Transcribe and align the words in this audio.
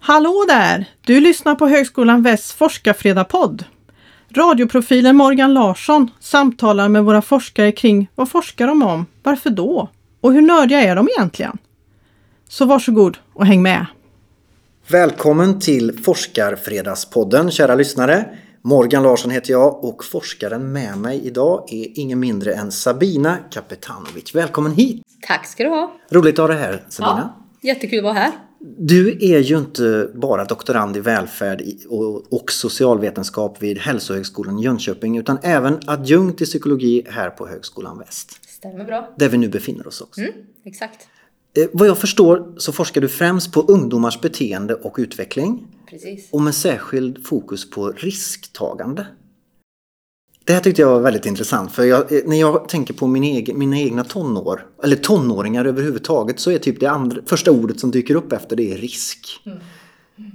Hallå 0.00 0.44
där! 0.48 0.84
Du 1.00 1.20
lyssnar 1.20 1.54
på 1.54 1.66
Högskolan 1.66 2.22
Västs 2.22 2.52
forskarfredagspodd. 2.52 3.64
Radioprofilen 4.36 5.16
Morgan 5.16 5.54
Larsson 5.54 6.10
samtalar 6.20 6.88
med 6.88 7.04
våra 7.04 7.22
forskare 7.22 7.72
kring 7.72 8.10
vad 8.14 8.30
forskar 8.30 8.66
de 8.66 8.82
om, 8.82 9.06
varför 9.22 9.50
då 9.50 9.88
och 10.20 10.32
hur 10.32 10.42
nördiga 10.42 10.80
är 10.80 10.96
de 10.96 11.08
egentligen? 11.18 11.58
Så 12.48 12.64
varsågod 12.64 13.18
och 13.34 13.46
häng 13.46 13.62
med! 13.62 13.86
Välkommen 14.88 15.60
till 15.60 15.98
Forskarfredagspodden 16.04 17.50
kära 17.50 17.74
lyssnare. 17.74 18.24
Morgan 18.62 19.02
Larsson 19.02 19.30
heter 19.30 19.52
jag 19.52 19.84
och 19.84 20.04
forskaren 20.04 20.72
med 20.72 20.98
mig 20.98 21.26
idag 21.26 21.72
är 21.72 21.98
ingen 21.98 22.20
mindre 22.20 22.54
än 22.54 22.72
Sabina 22.72 23.36
Kapetanovic. 23.50 24.34
Välkommen 24.34 24.72
hit! 24.72 25.07
Tack 25.20 25.46
ska 25.46 25.64
du 25.64 25.68
ha! 25.68 25.96
Roligt 26.10 26.38
att 26.38 26.38
ha 26.38 26.48
dig 26.48 26.58
här 26.58 26.84
Sabina. 26.88 27.34
Ja, 27.60 27.68
jättekul 27.68 27.98
att 27.98 28.04
vara 28.04 28.14
här. 28.14 28.32
Du 28.78 29.18
är 29.34 29.38
ju 29.38 29.58
inte 29.58 30.10
bara 30.14 30.44
doktorand 30.44 30.96
i 30.96 31.00
välfärd 31.00 31.62
och 32.30 32.52
socialvetenskap 32.52 33.62
vid 33.62 33.78
Hälsohögskolan 33.78 34.58
i 34.58 34.62
Jönköping 34.62 35.18
utan 35.18 35.38
även 35.42 35.80
adjunkt 35.86 36.42
i 36.42 36.44
psykologi 36.44 37.06
här 37.10 37.30
på 37.30 37.48
Högskolan 37.48 37.98
Väst. 37.98 38.48
Stämmer 38.48 38.84
bra. 38.84 39.14
Där 39.16 39.28
vi 39.28 39.38
nu 39.38 39.48
befinner 39.48 39.86
oss 39.86 40.00
också. 40.00 40.20
Mm, 40.20 40.32
exakt. 40.64 41.08
Eh, 41.56 41.66
vad 41.72 41.88
jag 41.88 41.98
förstår 41.98 42.54
så 42.56 42.72
forskar 42.72 43.00
du 43.00 43.08
främst 43.08 43.52
på 43.52 43.60
ungdomars 43.60 44.20
beteende 44.20 44.74
och 44.74 44.96
utveckling. 44.98 45.66
Precis. 45.90 46.28
Och 46.32 46.40
med 46.40 46.54
särskild 46.54 47.26
fokus 47.26 47.70
på 47.70 47.90
risktagande. 47.90 49.06
Det 50.48 50.54
här 50.54 50.60
tyckte 50.60 50.82
jag 50.82 50.88
var 50.88 51.00
väldigt 51.00 51.26
intressant 51.26 51.72
för 51.72 51.84
jag, 51.84 52.12
eh, 52.12 52.20
när 52.26 52.40
jag 52.40 52.68
tänker 52.68 52.94
på 52.94 53.06
min 53.06 53.24
egen, 53.24 53.58
mina 53.58 53.78
egna 53.78 54.04
tonår, 54.04 54.66
eller 54.82 54.96
tonåringar 54.96 55.64
överhuvudtaget, 55.64 56.40
så 56.40 56.50
är 56.50 56.58
typ 56.58 56.80
det 56.80 56.86
andra, 56.86 57.22
första 57.26 57.50
ordet 57.50 57.80
som 57.80 57.90
dyker 57.90 58.14
upp 58.14 58.32
efter 58.32 58.56
det 58.56 58.72
är 58.72 58.76
risk. 58.76 59.42
Mm. 59.46 59.58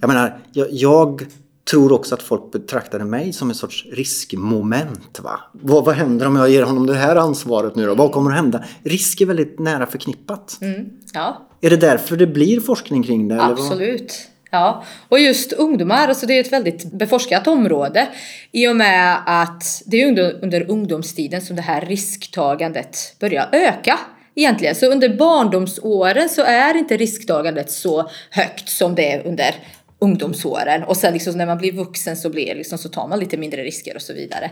Jag 0.01 0.07
menar, 0.07 0.37
jag, 0.51 0.67
jag, 0.71 1.25
tror 1.71 1.91
också 1.91 2.15
att 2.15 2.21
folk 2.21 2.51
betraktade 2.51 3.05
mig 3.05 3.33
som 3.33 3.49
en 3.49 3.55
sorts 3.55 3.85
riskmoment. 3.91 5.19
Va? 5.23 5.39
Vad, 5.51 5.85
vad 5.85 5.95
händer 5.95 6.27
om 6.27 6.35
jag 6.35 6.49
ger 6.49 6.63
honom 6.63 6.87
det 6.87 6.95
här 6.95 7.15
ansvaret 7.15 7.75
nu 7.75 7.85
då? 7.85 7.95
Vad 7.95 8.11
kommer 8.11 8.31
att 8.31 8.37
hända? 8.37 8.63
Risk 8.83 9.21
är 9.21 9.25
väldigt 9.25 9.59
nära 9.59 9.85
förknippat. 9.85 10.57
Mm. 10.61 10.85
Ja. 11.13 11.47
Är 11.61 11.69
det 11.69 11.77
därför 11.77 12.17
det 12.17 12.27
blir 12.27 12.59
forskning 12.59 13.03
kring 13.03 13.27
det? 13.27 13.43
Absolut. 13.43 14.29
Ja, 14.53 14.83
och 15.09 15.19
just 15.19 15.53
ungdomar, 15.53 16.07
alltså 16.07 16.25
det 16.25 16.33
är 16.37 16.41
ett 16.41 16.53
väldigt 16.53 16.91
beforskat 16.91 17.47
område 17.47 18.07
i 18.51 18.67
och 18.67 18.75
med 18.75 19.17
att 19.25 19.81
det 19.85 20.01
är 20.01 20.07
under, 20.41 20.71
ungdomstiden 20.71 21.41
som 21.41 21.55
det 21.55 21.61
här 21.61 21.81
risktagandet 21.81 23.15
börjar 23.19 23.49
öka 23.51 23.99
egentligen. 24.35 24.75
Så 24.75 24.91
under 24.91 25.09
barndomsåren 25.09 26.29
så 26.29 26.41
är 26.43 26.77
inte 26.77 26.97
risktagandet 26.97 27.71
så 27.71 28.09
högt 28.29 28.69
som 28.69 28.95
det 28.95 29.11
är 29.11 29.27
under 29.27 29.55
ungdomsåren 29.99 30.83
och 30.83 30.97
sen 30.97 31.13
liksom 31.13 31.37
när 31.37 31.45
man 31.45 31.57
blir 31.57 31.71
vuxen 31.71 32.17
så, 32.17 32.29
blir 32.29 32.55
liksom, 32.55 32.77
så 32.77 32.89
tar 32.89 33.07
man 33.07 33.19
lite 33.19 33.37
mindre 33.37 33.63
risker 33.63 33.95
och 33.95 34.01
så 34.01 34.13
vidare. 34.13 34.51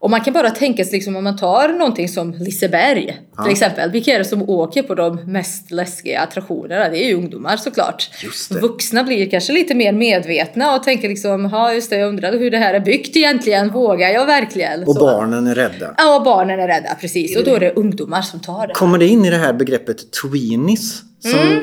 Och 0.00 0.10
man 0.10 0.20
kan 0.20 0.34
bara 0.34 0.50
tänka 0.50 0.84
sig 0.84 0.92
liksom 0.92 1.16
om 1.16 1.24
man 1.24 1.36
tar 1.36 1.68
någonting 1.68 2.08
som 2.08 2.32
Liseberg 2.32 3.20
ja. 3.36 3.42
till 3.42 3.52
exempel. 3.52 3.90
Vilka 3.90 4.14
är 4.14 4.18
det 4.18 4.24
som 4.24 4.50
åker 4.50 4.82
på 4.82 4.94
de 4.94 5.16
mest 5.32 5.70
läskiga 5.70 6.20
attraktionerna? 6.20 6.88
Det 6.88 7.04
är 7.04 7.08
ju 7.08 7.14
ungdomar 7.14 7.56
såklart. 7.56 8.10
Vuxna 8.50 9.04
blir 9.04 9.30
kanske 9.30 9.52
lite 9.52 9.74
mer 9.74 9.92
medvetna 9.92 10.76
och 10.76 10.82
tänker 10.82 11.08
liksom, 11.08 11.48
ja 11.52 11.74
just 11.74 11.90
det, 11.90 11.96
jag 11.96 12.08
undrade 12.08 12.38
hur 12.38 12.50
det 12.50 12.58
här 12.58 12.74
är 12.74 12.80
byggt 12.80 13.16
egentligen. 13.16 13.70
Vågar 13.70 14.08
jag 14.08 14.26
verkligen? 14.26 14.84
Och 14.84 14.94
så. 14.94 15.00
barnen 15.00 15.46
är 15.46 15.54
rädda. 15.54 15.94
Ja, 15.96 16.22
barnen 16.24 16.60
är 16.60 16.68
rädda, 16.68 16.94
precis. 17.00 17.36
Och 17.36 17.44
då 17.44 17.54
är 17.54 17.60
det 17.60 17.72
ungdomar 17.72 18.22
som 18.22 18.40
tar 18.40 18.66
det. 18.66 18.74
Kommer 18.74 18.98
det 18.98 19.06
in 19.06 19.24
i 19.24 19.30
det 19.30 19.36
här 19.36 19.52
begreppet 19.52 20.12
tweenies? 20.22 21.02
Som 21.18 21.40
mm. 21.40 21.62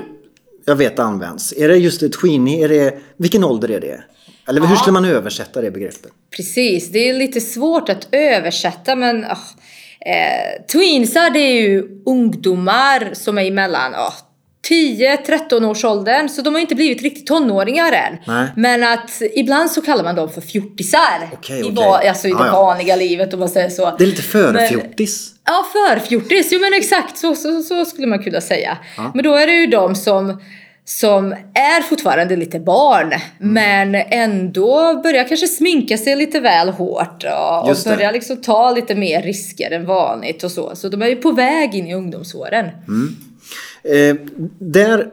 jag 0.66 0.76
vet 0.76 1.00
används. 1.00 1.54
Är 1.58 1.68
det 1.68 1.78
just 1.78 2.00
det, 2.00 2.10
tweenie, 2.10 2.66
är 2.66 2.70
det, 2.70 2.94
vilken 3.18 3.44
ålder 3.44 3.72
är 3.72 3.80
det? 3.82 4.04
Eller 4.48 4.62
hur 4.62 4.76
skulle 4.76 4.94
man 4.94 5.06
översätta 5.06 5.62
det 5.62 5.72
begreppet? 5.72 6.12
Precis, 6.36 6.92
det 6.92 7.10
är 7.10 7.14
lite 7.14 7.42
svårt 7.42 7.90
att 7.90 8.08
översätta 8.12 8.96
men 8.96 9.26
oh, 9.26 9.32
eh, 10.00 10.66
tweensar 10.72 11.30
det 11.30 11.40
är 11.40 11.62
ju 11.62 12.02
ungdomar 12.06 13.10
som 13.14 13.38
är 13.38 13.46
emellan 13.46 13.94
oh, 13.94 14.14
10-13 14.70 15.66
års 15.66 15.86
åldern 15.86 16.30
så 16.30 16.42
de 16.42 16.54
har 16.54 16.62
inte 16.62 16.76
blivit 16.76 17.02
riktigt 17.02 17.28
tonåringar 17.28 17.92
än. 17.92 18.18
Nej. 18.28 18.48
Men 18.56 18.84
att 18.84 19.22
ibland 19.36 19.72
så 19.72 19.82
kallar 19.82 20.04
man 20.04 20.16
dem 20.16 20.30
för 20.30 20.42
fjortisar. 20.42 21.30
Okay, 21.34 21.60
okay. 21.60 21.72
I, 21.72 21.76
va, 21.76 22.02
alltså 22.10 22.28
i 22.28 22.32
det 22.32 22.52
vanliga 22.52 22.96
livet 22.96 23.34
om 23.34 23.40
man 23.40 23.50
säger 23.50 23.70
så. 23.70 23.96
Det 23.98 24.04
är 24.04 24.08
lite 24.08 24.22
förfjortis. 24.22 25.32
Ja, 25.46 25.66
förfjortis. 25.74 26.50
Jo 26.52 26.60
men 26.60 26.74
exakt 26.74 27.18
så, 27.18 27.36
så, 27.36 27.62
så 27.62 27.86
skulle 27.86 28.08
man 28.08 28.24
kunna 28.24 28.42
säga. 28.42 28.78
Ja. 28.98 29.12
Men 29.16 29.24
då 29.24 29.36
är 29.36 29.48
det 29.48 29.54
ju 29.54 29.68
de 29.68 29.96
som 29.96 30.42
som 30.86 31.32
är 31.54 31.82
fortfarande 31.82 32.36
lite 32.36 32.60
barn 32.60 33.08
mm. 33.08 33.54
men 33.54 33.96
ändå 33.96 35.02
börjar 35.04 35.28
kanske 35.28 35.48
sminka 35.48 35.98
sig 35.98 36.16
lite 36.16 36.40
väl 36.40 36.70
hårt 36.70 37.24
och, 37.24 37.70
och 37.70 37.78
börjar 37.86 38.12
liksom 38.14 38.38
ta 38.38 38.72
lite 38.72 38.96
mer 38.96 39.22
risker 39.22 39.72
än 39.72 39.86
vanligt 39.86 40.44
och 40.44 40.52
så. 40.52 40.76
Så 40.76 40.90
de 40.90 41.02
är 41.02 41.08
ju 41.08 41.16
på 41.16 41.32
väg 41.32 41.76
in 41.76 41.88
i 41.88 41.94
ungdomsåren. 41.94 42.66
Mm. 42.88 43.16
Eh, 43.84 44.16
där 44.60 45.10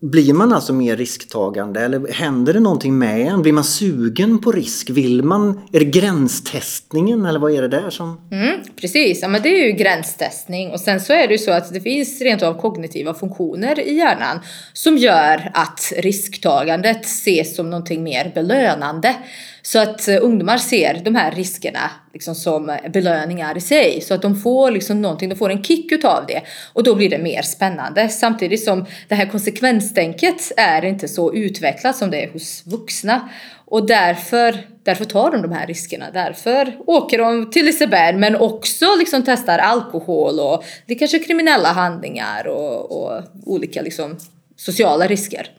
blir 0.00 0.32
man 0.32 0.52
alltså 0.52 0.72
mer 0.72 0.96
risktagande 0.96 1.80
eller 1.80 2.12
händer 2.12 2.52
det 2.52 2.60
någonting 2.60 2.98
med 2.98 3.20
en? 3.20 3.42
Blir 3.42 3.52
man 3.52 3.64
sugen 3.64 4.38
på 4.38 4.52
risk? 4.52 4.90
Vill 4.90 5.22
man? 5.22 5.60
Är 5.72 5.78
det 5.78 5.84
gränstestningen 5.84 7.26
eller 7.26 7.38
vad 7.40 7.52
är 7.52 7.62
det 7.62 7.68
där 7.68 7.90
som? 7.90 8.28
Mm, 8.32 8.60
precis, 8.80 9.22
ja 9.22 9.28
men 9.28 9.42
det 9.42 9.48
är 9.48 9.66
ju 9.66 9.72
gränstestning 9.72 10.70
och 10.70 10.80
sen 10.80 11.00
så 11.00 11.12
är 11.12 11.26
det 11.26 11.32
ju 11.32 11.38
så 11.38 11.50
att 11.50 11.74
det 11.74 11.80
finns 11.80 12.20
rent 12.20 12.42
av 12.42 12.60
kognitiva 12.60 13.14
funktioner 13.14 13.80
i 13.80 13.94
hjärnan 13.94 14.40
som 14.72 14.96
gör 14.96 15.50
att 15.54 15.92
risktagandet 15.96 17.04
ses 17.04 17.56
som 17.56 17.70
någonting 17.70 18.02
mer 18.02 18.32
belönande. 18.34 19.16
Så 19.62 19.78
att 19.78 20.08
eh, 20.08 20.16
ungdomar 20.20 20.58
ser 20.58 21.00
de 21.04 21.14
här 21.14 21.32
riskerna 21.32 21.90
liksom 22.12 22.34
som 22.34 22.78
belöningar 22.92 23.56
i 23.56 23.60
sig. 23.60 24.00
Så 24.00 24.14
att 24.14 24.22
de 24.22 24.36
får 24.36 24.70
liksom 24.70 25.02
någonting, 25.02 25.28
de 25.28 25.36
får 25.36 25.50
en 25.50 25.64
kick 25.64 25.92
utav 25.92 26.24
det. 26.28 26.42
Och 26.72 26.82
då 26.82 26.94
blir 26.94 27.10
det 27.10 27.18
mer 27.18 27.42
spännande. 27.42 28.08
Samtidigt 28.08 28.64
som 28.64 28.86
det 29.08 29.14
här 29.14 29.26
konsekvenstänket 29.26 30.52
är 30.56 30.84
inte 30.84 31.08
så 31.08 31.34
utvecklat 31.34 31.96
som 31.96 32.10
det 32.10 32.24
är 32.24 32.32
hos 32.32 32.62
vuxna. 32.66 33.28
Och 33.64 33.86
därför, 33.86 34.58
därför 34.82 35.04
tar 35.04 35.30
de 35.30 35.42
de 35.42 35.52
här 35.52 35.66
riskerna. 35.66 36.10
Därför 36.12 36.76
åker 36.86 37.18
de 37.18 37.50
till 37.50 37.66
Liseberg 37.66 38.16
men 38.16 38.36
också 38.36 38.86
liksom 38.98 39.22
testar 39.26 39.58
alkohol 39.58 40.40
och 40.40 40.64
det 40.86 40.94
är 40.94 40.98
kanske 40.98 41.18
kriminella 41.18 41.68
handlingar 41.68 42.46
och, 42.46 43.02
och 43.02 43.22
olika 43.46 43.82
liksom 43.82 44.16
sociala 44.56 45.06
risker. 45.06 45.50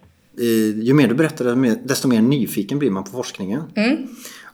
Ju 0.82 0.94
mer 0.94 1.08
du 1.08 1.16
berättar 1.16 1.88
desto 1.88 2.08
mer 2.08 2.22
nyfiken 2.22 2.80
blir 2.80 2.92
man 2.92 3.04
på 3.04 3.12
forskningen. 3.12 3.64
Mm. 3.76 4.08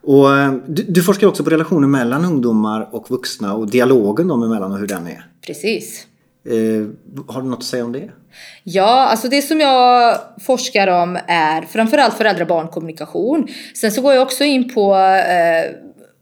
Och 0.07 0.37
eh, 0.37 0.53
du, 0.67 0.83
du, 0.83 1.03
forskar 1.03 1.27
också 1.27 1.43
på 1.43 1.49
relationen 1.49 1.91
mellan 1.91 2.25
ungdomar 2.25 2.89
och 2.91 3.11
vuxna 3.11 3.53
och 3.53 3.69
dialogen 3.69 4.27
dem 4.27 4.43
emellan 4.43 4.71
och 4.71 4.77
hur 4.77 4.87
den 4.87 5.07
är. 5.07 5.25
Precis. 5.45 6.07
Eh, 6.45 6.87
har 7.27 7.41
du 7.41 7.47
något 7.47 7.59
att 7.59 7.65
säga 7.65 7.85
om 7.85 7.91
det? 7.91 8.11
Ja, 8.63 9.07
alltså 9.07 9.27
det 9.27 9.41
som 9.41 9.59
jag 9.59 10.17
forskar 10.41 10.87
om 10.87 11.19
är 11.27 11.61
framförallt 11.61 12.17
föräldrar-barn-kommunikation. 12.17 13.47
Sen 13.75 13.91
så 13.91 14.01
går 14.01 14.13
jag 14.13 14.23
också 14.23 14.43
in 14.43 14.73
på 14.73 14.95
eh, 14.95 15.71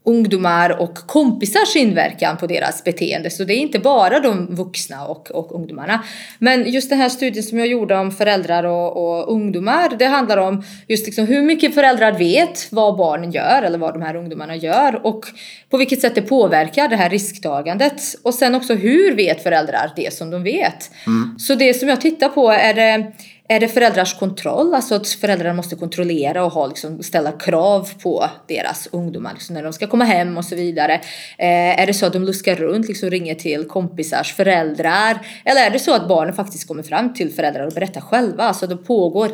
ungdomar 0.06 0.80
och 0.80 0.94
kompisars 0.94 1.76
inverkan 1.76 2.36
på 2.36 2.46
deras 2.46 2.84
beteende. 2.84 3.30
Så 3.30 3.44
det 3.44 3.54
är 3.54 3.58
inte 3.58 3.78
bara 3.78 4.20
de 4.20 4.54
vuxna 4.54 5.06
och, 5.06 5.30
och 5.30 5.54
ungdomarna. 5.54 6.04
Men 6.38 6.70
just 6.70 6.90
den 6.90 6.98
här 6.98 7.08
studien 7.08 7.42
som 7.42 7.58
jag 7.58 7.66
gjorde 7.66 7.96
om 7.96 8.12
föräldrar 8.12 8.64
och, 8.64 8.96
och 8.96 9.32
ungdomar, 9.32 9.96
det 9.98 10.04
handlar 10.04 10.36
om 10.36 10.64
just 10.88 11.06
liksom 11.06 11.26
hur 11.26 11.42
mycket 11.42 11.74
föräldrar 11.74 12.12
vet 12.12 12.68
vad 12.70 12.96
barnen 12.96 13.30
gör 13.30 13.62
eller 13.62 13.78
vad 13.78 13.94
de 13.94 14.02
här 14.02 14.16
ungdomarna 14.16 14.56
gör 14.56 15.06
och 15.06 15.26
på 15.70 15.76
vilket 15.76 16.00
sätt 16.00 16.14
det 16.14 16.22
påverkar 16.22 16.88
det 16.88 16.96
här 16.96 17.10
risktagandet. 17.10 18.02
Och 18.22 18.34
sen 18.34 18.54
också 18.54 18.74
hur 18.74 19.14
vet 19.14 19.42
föräldrar 19.42 19.92
det 19.96 20.14
som 20.14 20.30
de 20.30 20.42
vet? 20.42 20.90
Mm. 21.06 21.38
Så 21.38 21.54
det 21.54 21.74
som 21.74 21.88
jag 21.88 22.00
tittar 22.00 22.28
på 22.28 22.50
är 22.50 22.74
det 22.74 23.12
är 23.48 23.60
det 23.60 23.68
föräldrars 23.68 24.18
kontroll, 24.18 24.74
alltså 24.74 24.94
att 24.94 25.08
föräldrar 25.08 25.52
måste 25.52 25.76
kontrollera 25.76 26.44
och 26.44 26.52
ha, 26.52 26.66
liksom, 26.66 27.02
ställa 27.02 27.32
krav 27.32 27.88
på 28.02 28.30
deras 28.48 28.88
ungdomar 28.92 29.32
liksom, 29.32 29.54
när 29.54 29.62
de 29.62 29.72
ska 29.72 29.86
komma 29.86 30.04
hem 30.04 30.36
och 30.36 30.44
så 30.44 30.56
vidare? 30.56 30.94
Eh, 31.38 31.80
är 31.80 31.86
det 31.86 31.94
så 31.94 32.06
att 32.06 32.12
de 32.12 32.22
luskar 32.22 32.56
runt, 32.56 32.88
liksom 32.88 33.10
ringer 33.10 33.34
till 33.34 33.64
kompisars 33.64 34.34
föräldrar? 34.34 35.26
Eller 35.44 35.66
är 35.66 35.70
det 35.70 35.78
så 35.78 35.94
att 35.94 36.08
barnen 36.08 36.34
faktiskt 36.34 36.68
kommer 36.68 36.82
fram 36.82 37.14
till 37.14 37.32
föräldrar 37.32 37.66
och 37.66 37.72
berättar 37.72 38.00
själva? 38.00 38.44
Alltså 38.44 38.66
det 38.66 38.76
pågår 38.76 39.30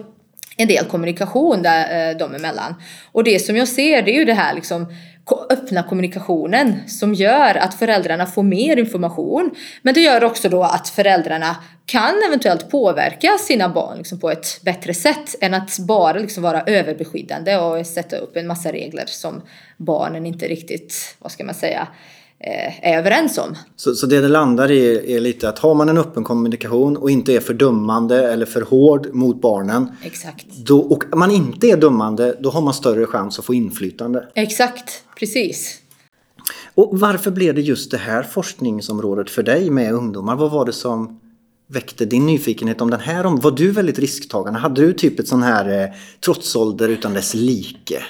en 0.62 0.68
del 0.68 0.84
kommunikation 0.84 1.62
där, 1.62 2.10
eh, 2.10 2.16
dem 2.16 2.34
emellan. 2.34 2.74
Och 3.12 3.24
det 3.24 3.38
som 3.38 3.56
jag 3.56 3.68
ser 3.68 4.02
det 4.02 4.10
är 4.10 4.18
ju 4.18 4.24
det 4.24 4.34
här 4.34 4.54
liksom 4.54 4.86
öppna 5.50 5.82
kommunikationen 5.82 6.88
som 6.88 7.14
gör 7.14 7.54
att 7.54 7.74
föräldrarna 7.74 8.26
får 8.26 8.42
mer 8.42 8.76
information. 8.76 9.50
Men 9.82 9.94
det 9.94 10.00
gör 10.00 10.24
också 10.24 10.48
då 10.48 10.62
att 10.62 10.88
föräldrarna 10.88 11.56
kan 11.86 12.22
eventuellt 12.26 12.70
påverka 12.70 13.38
sina 13.38 13.68
barn 13.68 13.98
liksom 13.98 14.20
på 14.20 14.30
ett 14.30 14.60
bättre 14.62 14.94
sätt 14.94 15.34
än 15.40 15.54
att 15.54 15.78
bara 15.78 16.18
liksom 16.18 16.42
vara 16.42 16.62
överbeskyddande 16.62 17.56
och 17.56 17.86
sätta 17.86 18.16
upp 18.16 18.36
en 18.36 18.46
massa 18.46 18.72
regler 18.72 19.04
som 19.06 19.42
barnen 19.76 20.26
inte 20.26 20.48
riktigt, 20.48 21.16
vad 21.18 21.32
ska 21.32 21.44
man 21.44 21.54
säga, 21.54 21.80
eh, 21.80 21.86
är 22.82 22.98
överens 22.98 23.38
om. 23.38 23.56
Så, 23.76 23.94
så 23.94 24.06
det 24.06 24.20
det 24.20 24.28
landar 24.28 24.70
i 24.70 25.14
är 25.14 25.20
lite 25.20 25.48
att 25.48 25.58
har 25.58 25.74
man 25.74 25.88
en 25.88 25.98
öppen 25.98 26.24
kommunikation 26.24 26.96
och 26.96 27.10
inte 27.10 27.32
är 27.32 27.40
för 27.40 27.54
dömande 27.54 28.32
eller 28.32 28.46
för 28.46 28.62
hård 28.62 29.08
mot 29.12 29.40
barnen 29.40 29.92
Exakt. 30.02 30.46
då, 30.66 30.80
och 30.80 31.04
man 31.16 31.30
inte 31.30 31.66
är 31.66 31.76
dömande, 31.76 32.36
då 32.40 32.50
har 32.50 32.60
man 32.60 32.74
större 32.74 33.06
chans 33.06 33.38
att 33.38 33.44
få 33.44 33.54
inflytande. 33.54 34.28
Exakt, 34.34 35.04
precis. 35.18 35.78
Och 36.74 37.00
varför 37.00 37.30
blev 37.30 37.54
det 37.54 37.60
just 37.60 37.90
det 37.90 37.96
här 37.98 38.22
forskningsområdet 38.22 39.30
för 39.30 39.42
dig 39.42 39.70
med 39.70 39.94
ungdomar? 39.94 40.36
Vad 40.36 40.50
var 40.50 40.64
det 40.64 40.72
som 40.72 41.20
väckte 41.72 42.04
din 42.04 42.26
nyfikenhet 42.26 42.80
om 42.80 42.90
den 42.90 43.00
här? 43.00 43.24
Var 43.24 43.50
du 43.50 43.70
väldigt 43.70 43.98
risktagande? 43.98 44.60
Hade 44.60 44.80
du 44.80 44.92
typ 44.92 45.20
ett 45.20 45.28
sån 45.28 45.42
här 45.42 45.82
eh, 45.82 45.88
trotsålder 46.24 46.88
utan 46.88 47.14
dess 47.14 47.34
like? 47.34 48.02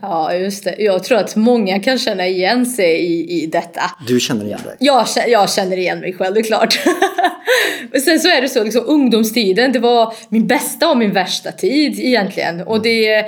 Ja, 0.00 0.34
just 0.34 0.64
det. 0.64 0.74
Jag 0.78 1.04
tror 1.04 1.18
att 1.18 1.36
många 1.36 1.80
kan 1.80 1.98
känna 1.98 2.26
igen 2.26 2.66
sig 2.66 3.00
i, 3.00 3.42
i 3.42 3.46
detta. 3.46 3.82
Du 4.06 4.20
känner 4.20 4.44
igen 4.44 4.60
dig? 4.64 4.76
Jag, 4.80 5.06
jag 5.28 5.50
känner 5.50 5.76
igen 5.76 6.00
mig 6.00 6.12
själv, 6.12 6.34
det 6.34 6.40
är 6.40 6.44
klart. 6.44 6.78
Men 7.92 8.00
sen 8.00 8.20
så 8.20 8.28
är 8.28 8.42
det 8.42 8.48
så, 8.48 8.64
liksom, 8.64 8.84
ungdomstiden, 8.86 9.72
det 9.72 9.78
var 9.78 10.14
min 10.28 10.46
bästa 10.46 10.90
och 10.90 10.96
min 10.96 11.12
värsta 11.12 11.52
tid 11.52 12.00
egentligen. 12.00 12.60
Och 12.60 12.82
det, 12.82 13.26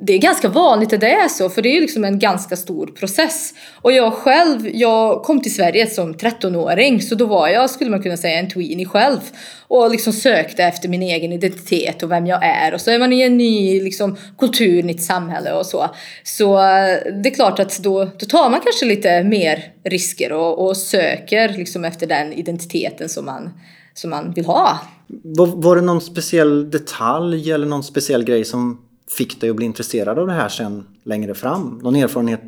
det 0.00 0.14
är 0.14 0.18
ganska 0.18 0.48
vanligt 0.48 0.92
att 0.92 1.00
det 1.00 1.12
är 1.12 1.28
så, 1.28 1.48
för 1.48 1.62
det 1.62 1.76
är 1.76 1.80
liksom 1.80 2.04
en 2.04 2.18
ganska 2.18 2.56
stor 2.56 2.86
process. 2.86 3.54
Och 3.82 3.92
jag 3.92 4.12
själv, 4.12 4.68
jag 4.74 5.22
kom 5.22 5.40
till 5.42 5.54
Sverige 5.54 5.86
som 5.86 6.14
13-åring, 6.14 7.02
så 7.02 7.14
då 7.14 7.26
var 7.26 7.48
jag, 7.48 7.70
skulle 7.70 7.90
man 7.90 8.02
kunna 8.02 8.16
säga, 8.16 8.38
en 8.38 8.50
tweenie 8.50 8.86
själv. 8.86 9.20
Och 9.68 9.90
liksom 9.90 10.12
sökte 10.12 10.64
efter 10.64 10.88
min 10.88 11.02
egen 11.02 11.32
identitet 11.32 12.02
och 12.02 12.10
vem 12.10 12.26
jag 12.26 12.44
är. 12.44 12.74
Och 12.74 12.80
så 12.80 12.90
är 12.90 12.98
man 12.98 13.12
i 13.12 13.22
en 13.22 13.36
ny 13.36 13.82
liksom, 13.82 14.16
kultur, 14.38 14.82
nytt 14.82 15.02
samhälle 15.02 15.52
och 15.52 15.66
så. 15.66 15.90
Så 16.24 16.54
eh, 16.54 17.12
det 17.22 17.28
är 17.28 17.34
klart 17.34 17.58
att 17.58 17.78
då, 17.78 18.04
då 18.04 18.26
tar 18.26 18.50
man 18.50 18.60
kanske 18.60 18.86
lite 18.86 19.22
mer 19.22 19.64
risker 19.84 20.32
och, 20.32 20.66
och 20.66 20.76
söker 20.76 21.48
liksom 21.48 21.84
efter 21.84 22.06
den 22.06 22.32
identiteten 22.32 23.08
som 23.08 23.24
man, 23.24 23.50
som 23.94 24.10
man 24.10 24.32
vill 24.32 24.46
ha. 24.46 24.80
Var, 25.06 25.46
var 25.46 25.76
det 25.76 25.82
någon 25.82 26.00
speciell 26.00 26.70
detalj 26.70 27.52
eller 27.52 27.66
någon 27.66 27.84
speciell 27.84 28.24
grej 28.24 28.44
som 28.44 28.80
fick 29.18 29.40
dig 29.40 29.50
att 29.50 29.56
bli 29.56 29.66
intresserad 29.66 30.18
av 30.18 30.26
det 30.26 30.32
här 30.32 30.48
sen 30.48 30.86
längre 31.04 31.34
fram? 31.34 31.80
Någon 31.82 31.96
erfarenhet 31.96 32.40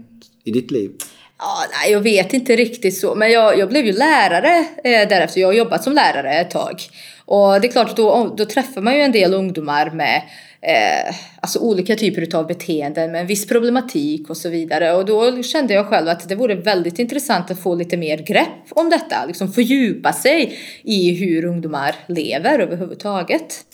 i 0.44 0.50
ditt 0.50 0.70
liv? 0.70 0.90
Ja, 1.38 1.64
nej, 1.72 1.92
jag 1.92 2.00
vet 2.00 2.32
inte 2.32 2.56
riktigt 2.56 2.98
så, 2.98 3.14
men 3.14 3.30
jag, 3.32 3.58
jag 3.58 3.68
blev 3.68 3.86
ju 3.86 3.92
lärare 3.92 4.66
eh, 4.84 5.08
därefter. 5.08 5.40
Jag 5.40 5.48
har 5.48 5.52
jobbat 5.52 5.84
som 5.84 5.92
lärare 5.92 6.32
ett 6.32 6.50
tag. 6.50 6.82
Och 7.24 7.60
det 7.60 7.68
är 7.68 7.72
klart, 7.72 7.96
då, 7.96 8.34
då 8.36 8.44
träffar 8.44 8.80
man 8.80 8.94
ju 8.94 9.00
en 9.00 9.12
del 9.12 9.34
ungdomar 9.34 9.90
med 9.90 10.22
eh, 10.60 11.14
alltså 11.40 11.58
olika 11.58 11.96
typer 11.96 12.36
av 12.36 12.46
beteenden 12.46 13.12
med 13.12 13.20
en 13.20 13.26
viss 13.26 13.46
problematik 13.46 14.30
och 14.30 14.36
så 14.36 14.48
vidare. 14.48 14.92
Och 14.92 15.04
då 15.04 15.42
kände 15.42 15.74
jag 15.74 15.86
själv 15.86 16.08
att 16.08 16.28
det 16.28 16.34
vore 16.34 16.54
väldigt 16.54 16.98
intressant 16.98 17.50
att 17.50 17.62
få 17.62 17.74
lite 17.74 17.96
mer 17.96 18.18
grepp 18.18 18.66
om 18.70 18.90
detta. 18.90 19.26
Liksom 19.26 19.52
fördjupa 19.52 20.12
sig 20.12 20.58
i 20.82 21.14
hur 21.14 21.44
ungdomar 21.44 21.94
lever 22.06 22.58
överhuvudtaget. 22.58 23.64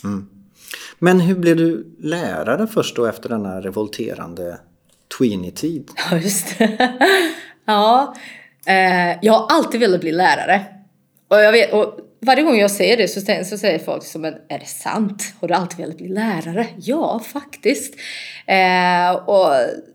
Men 0.98 1.20
hur 1.20 1.34
blev 1.34 1.56
du 1.56 1.96
lärare 1.98 2.66
först 2.66 2.96
då 2.96 3.06
efter 3.06 3.28
denna 3.28 3.60
revolterande 3.60 4.58
tweenie-tid? 5.18 5.90
Ja, 6.10 6.18
just 6.18 6.58
det. 6.58 6.92
ja, 7.66 8.14
eh, 8.66 9.18
jag 9.22 9.32
har 9.32 9.46
alltid 9.56 9.80
velat 9.80 10.00
bli 10.00 10.12
lärare. 10.12 10.60
Och, 11.28 11.36
jag 11.36 11.52
vet, 11.52 11.72
och 11.72 11.98
varje 12.20 12.42
gång 12.42 12.58
jag 12.58 12.70
säger 12.70 12.96
det 12.96 13.08
så, 13.08 13.20
så, 13.44 13.58
säger 13.58 13.78
folk 13.78 14.04
som 14.04 14.24
en, 14.24 14.34
är 14.48 14.58
det 14.58 14.66
sant? 14.66 15.34
Har 15.40 15.48
du 15.48 15.54
alltid 15.54 15.78
velat 15.78 15.96
bli 15.96 16.08
lärare? 16.08 16.66
Ja, 16.76 17.20
faktiskt. 17.32 17.94
Eh, 18.46 19.14
och, 19.14 19.46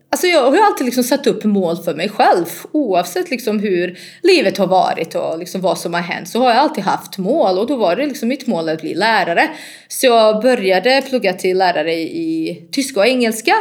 alltså 0.10 0.28
jag 0.28 0.52
har 0.52 0.66
alltid 0.66 0.86
liksom 0.86 1.04
satt 1.04 1.28
upp 1.28 1.44
mål 1.44 1.78
för 1.78 1.96
mig 1.96 2.10
själv. 2.10 2.46
Oavsett 2.72 3.30
liksom 3.30 3.60
hur 3.60 4.00
livet 4.24 4.58
har 4.58 4.68
varit 4.68 5.16
och 5.16 5.40
liksom 5.40 5.62
vad 5.62 5.78
som 5.78 5.94
har 5.94 6.02
hänt 6.02 6.30
så 6.30 6.40
har 6.40 6.50
jag 6.50 6.58
alltid 6.58 6.84
haft 6.84 7.18
mål. 7.18 7.58
Och 7.58 7.68
då 7.68 7.76
var 7.76 7.96
det 7.96 8.06
liksom 8.06 8.30
mitt 8.30 8.48
mål 8.48 8.70
att 8.70 8.82
bli 8.82 8.94
lärare. 8.94 9.50
Så 9.88 10.06
jag 10.06 10.42
började 10.42 11.02
plugga 11.10 11.34
till 11.34 11.58
lärare 11.58 11.94
i 11.94 12.68
tyska 12.72 13.00
och 13.00 13.08
engelska. 13.08 13.54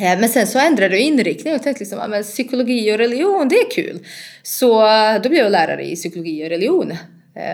Eh, 0.00 0.20
Men 0.20 0.28
sen 0.28 0.46
så 0.46 0.58
ändrade 0.58 0.94
jag 0.94 1.02
inriktning 1.04 1.54
och 1.54 1.62
tänkte 1.62 1.84
liksom, 1.84 2.10
men 2.10 2.22
psykologi 2.22 2.92
och 2.94 2.98
religion, 2.98 3.48
det 3.48 3.56
är 3.56 3.70
kul. 3.70 3.98
Så 4.42 4.86
eh, 4.86 5.22
då 5.22 5.28
blev 5.28 5.42
jag 5.42 5.52
lärare 5.52 5.84
i 5.90 5.96
psykologi 5.96 6.44
och 6.44 6.48
religion. 6.48 6.90
Eh, 6.90 6.96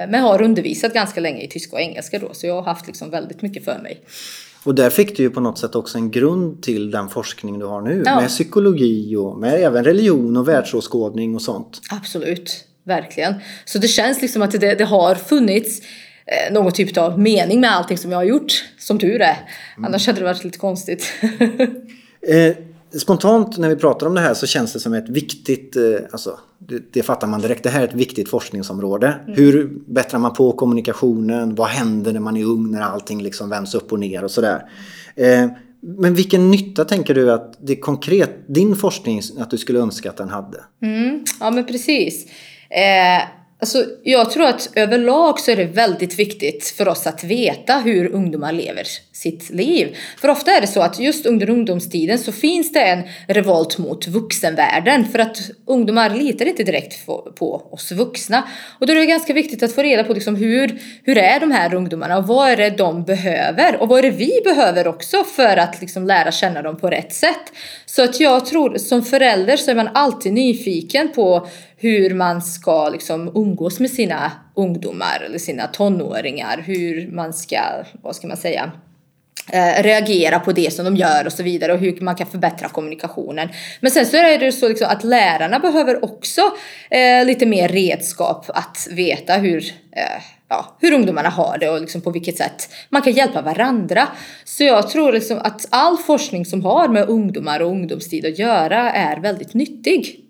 Men 0.08 0.14
har 0.14 0.42
undervisat 0.42 0.94
ganska 0.94 1.20
länge 1.20 1.42
i 1.42 1.48
tyska 1.48 1.76
och 1.76 1.82
engelska 1.82 2.18
då, 2.18 2.28
så 2.34 2.46
jag 2.46 2.54
har 2.54 2.62
haft 2.62 2.86
liksom 2.86 3.10
väldigt 3.10 3.42
mycket 3.42 3.64
för 3.64 3.78
mig. 3.82 4.00
Och 4.64 4.74
där 4.74 4.90
fick 4.90 5.16
du 5.16 5.22
ju 5.22 5.30
på 5.30 5.40
något 5.40 5.58
sätt 5.58 5.74
också 5.74 5.98
en 5.98 6.10
grund 6.10 6.62
till 6.62 6.90
den 6.90 7.08
forskning 7.08 7.58
du 7.58 7.66
har 7.66 7.80
nu 7.82 8.02
Ja. 8.06 8.20
med 8.20 8.28
psykologi 8.28 9.16
och 9.16 9.38
med 9.38 9.54
även 9.54 9.84
religion 9.84 10.36
och 10.36 10.48
världsåskådning 10.48 11.34
och 11.34 11.42
sånt. 11.42 11.80
Absolut, 11.90 12.64
verkligen. 12.84 13.34
Så 13.64 13.78
det 13.78 13.88
känns 13.88 14.22
liksom 14.22 14.42
att 14.42 14.50
det, 14.60 14.74
det 14.74 14.84
har 14.84 15.14
funnits 15.14 15.80
någon 16.50 16.72
typ 16.72 16.96
av 16.98 17.20
mening 17.20 17.60
med 17.60 17.76
allting 17.76 17.98
som 17.98 18.10
jag 18.10 18.18
har 18.18 18.24
gjort, 18.24 18.64
som 18.78 18.98
tur 18.98 19.20
är. 19.20 19.36
Annars 19.84 20.06
hade 20.06 20.18
det 20.18 20.24
varit 20.24 20.44
lite 20.44 20.58
konstigt. 20.58 21.06
Eh, 22.28 22.56
spontant 22.98 23.58
när 23.58 23.68
vi 23.68 23.76
pratar 23.76 24.06
om 24.06 24.14
det 24.14 24.20
här 24.20 24.34
så 24.34 24.46
känns 24.46 24.72
det 24.72 24.80
som 24.80 24.94
ett 24.94 25.08
viktigt, 25.08 25.76
eh, 25.76 25.82
alltså 26.12 26.38
det, 26.58 26.92
det 26.92 27.02
fattar 27.02 27.26
man 27.26 27.40
direkt, 27.40 27.62
det 27.62 27.70
här 27.70 27.80
är 27.80 27.88
ett 27.88 27.94
viktigt 27.94 28.28
forskningsområde. 28.28 29.14
Hur 29.26 29.70
bättrar 29.86 30.18
man 30.18 30.32
på 30.32 30.52
kommunikationen? 30.52 31.54
Vad 31.54 31.68
händer 31.68 32.12
när 32.12 32.20
man 32.20 32.36
är 32.36 32.44
ung 32.44 32.70
när 32.70 32.80
allting 32.80 33.22
liksom 33.22 33.48
vänds 33.48 33.74
upp 33.74 33.92
och 33.92 34.00
ner 34.00 34.24
och 34.24 34.30
sådär. 34.30 34.62
Eh, 35.16 35.46
men 35.80 36.14
vilken 36.14 36.50
nytta 36.50 36.84
tänker 36.84 37.14
du 37.14 37.32
att 37.32 37.56
det 37.60 37.76
konkret, 37.76 38.30
din 38.48 38.76
forskning, 38.76 39.20
att 39.38 39.50
du 39.50 39.58
skulle 39.58 39.78
önska 39.78 40.10
att 40.10 40.16
den 40.16 40.28
hade? 40.28 40.58
Mm, 40.82 41.24
ja 41.40 41.50
men 41.50 41.66
precis. 41.66 42.26
Eh, 42.70 43.28
alltså, 43.60 43.84
jag 44.02 44.30
tror 44.30 44.46
att 44.46 44.70
överlag 44.74 45.40
så 45.40 45.50
är 45.50 45.56
det 45.56 45.64
väldigt 45.64 46.18
viktigt 46.18 46.64
för 46.64 46.88
oss 46.88 47.06
att 47.06 47.24
veta 47.24 47.78
hur 47.78 48.12
ungdomar 48.12 48.52
lever 48.52 48.84
sitt 49.16 49.50
liv. 49.50 49.96
För 50.20 50.28
ofta 50.28 50.50
är 50.50 50.60
det 50.60 50.66
så 50.66 50.80
att 50.80 50.98
just 50.98 51.26
under 51.26 51.50
ungdomstiden 51.50 52.18
så 52.18 52.32
finns 52.32 52.72
det 52.72 52.80
en 52.80 53.02
revolt 53.28 53.78
mot 53.78 54.08
vuxenvärlden 54.08 55.04
för 55.04 55.18
att 55.18 55.38
ungdomar 55.66 56.10
litar 56.10 56.46
inte 56.46 56.62
direkt 56.62 57.06
på, 57.06 57.68
oss 57.70 57.92
vuxna. 57.92 58.48
Och 58.80 58.86
då 58.86 58.92
är 58.92 58.96
det 58.96 59.06
ganska 59.06 59.32
viktigt 59.32 59.62
att 59.62 59.72
få 59.72 59.82
reda 59.82 60.04
på 60.04 60.12
liksom 60.12 60.36
hur, 60.36 60.80
hur 61.04 61.18
är 61.18 61.40
de 61.40 61.50
här 61.50 61.74
ungdomarna 61.74 62.18
och 62.18 62.26
vad 62.26 62.48
är 62.48 62.56
det 62.56 62.70
de 62.70 63.04
behöver 63.04 63.76
och 63.76 63.88
vad 63.88 63.98
är 63.98 64.02
det 64.02 64.10
vi 64.10 64.40
behöver 64.44 64.86
också 64.88 65.24
för 65.24 65.56
att 65.56 65.80
liksom 65.80 66.06
lära 66.06 66.32
känna 66.32 66.62
dem 66.62 66.76
på 66.76 66.90
rätt 66.90 67.12
sätt. 67.12 67.52
Så 67.86 68.02
att 68.02 68.20
jag 68.20 68.46
tror 68.46 68.78
som 68.78 69.02
förälder 69.02 69.56
så 69.56 69.70
är 69.70 69.74
man 69.74 69.88
alltid 69.94 70.32
nyfiken 70.32 71.12
på 71.12 71.48
hur 71.76 72.14
man 72.14 72.42
ska 72.42 72.88
liksom 72.88 73.32
umgås 73.34 73.80
med 73.80 73.90
sina 73.90 74.32
ungdomar 74.54 75.22
eller 75.26 75.38
sina 75.38 75.66
tonåringar. 75.66 76.62
Hur 76.66 77.10
man 77.12 77.32
ska, 77.32 77.60
vad 78.02 78.16
ska 78.16 78.26
man 78.26 78.36
säga, 78.36 78.72
eh, 79.52 79.82
reagera 79.82 80.40
på 80.40 80.52
det 80.52 80.72
som 80.72 80.84
de 80.84 80.96
gör 80.96 81.26
och 81.26 81.32
så 81.32 81.42
vidare 81.42 81.72
och 81.72 81.78
hur 81.78 82.00
man 82.00 82.14
kan 82.14 82.26
förbättra 82.26 82.68
kommunikationen. 82.68 83.48
Men 83.80 83.90
sen 83.90 84.06
så 84.06 84.16
är 84.16 84.38
det 84.38 84.52
så 84.52 84.68
liksom 84.68 84.86
att 84.90 85.04
lärarna 85.04 85.58
behöver 85.58 86.04
också 86.04 86.40
eh, 86.90 87.24
lite 87.26 87.46
mer 87.46 87.68
redskap 87.68 88.46
att 88.48 88.88
veta 88.90 89.34
hur 89.34 89.64
eh, 89.92 90.22
Ja, 90.48 90.76
hur 90.80 90.92
ungdomarna 90.92 91.28
har 91.28 91.58
det 91.58 91.68
och 91.68 91.80
liksom 91.80 92.00
på 92.00 92.10
vilket 92.10 92.36
sätt 92.36 92.68
man 92.88 93.02
kan 93.02 93.12
hjälpa 93.12 93.42
varandra. 93.42 94.08
Så 94.44 94.64
jag 94.64 94.90
tror 94.90 95.12
liksom 95.12 95.38
att 95.38 95.66
all 95.70 95.96
forskning 95.96 96.46
som 96.46 96.64
har 96.64 96.88
med 96.88 97.08
ungdomar 97.08 97.60
och 97.60 97.70
ungdomstid 97.70 98.26
att 98.26 98.38
göra 98.38 98.92
är 98.92 99.16
väldigt 99.20 99.54
nyttig. 99.54 100.25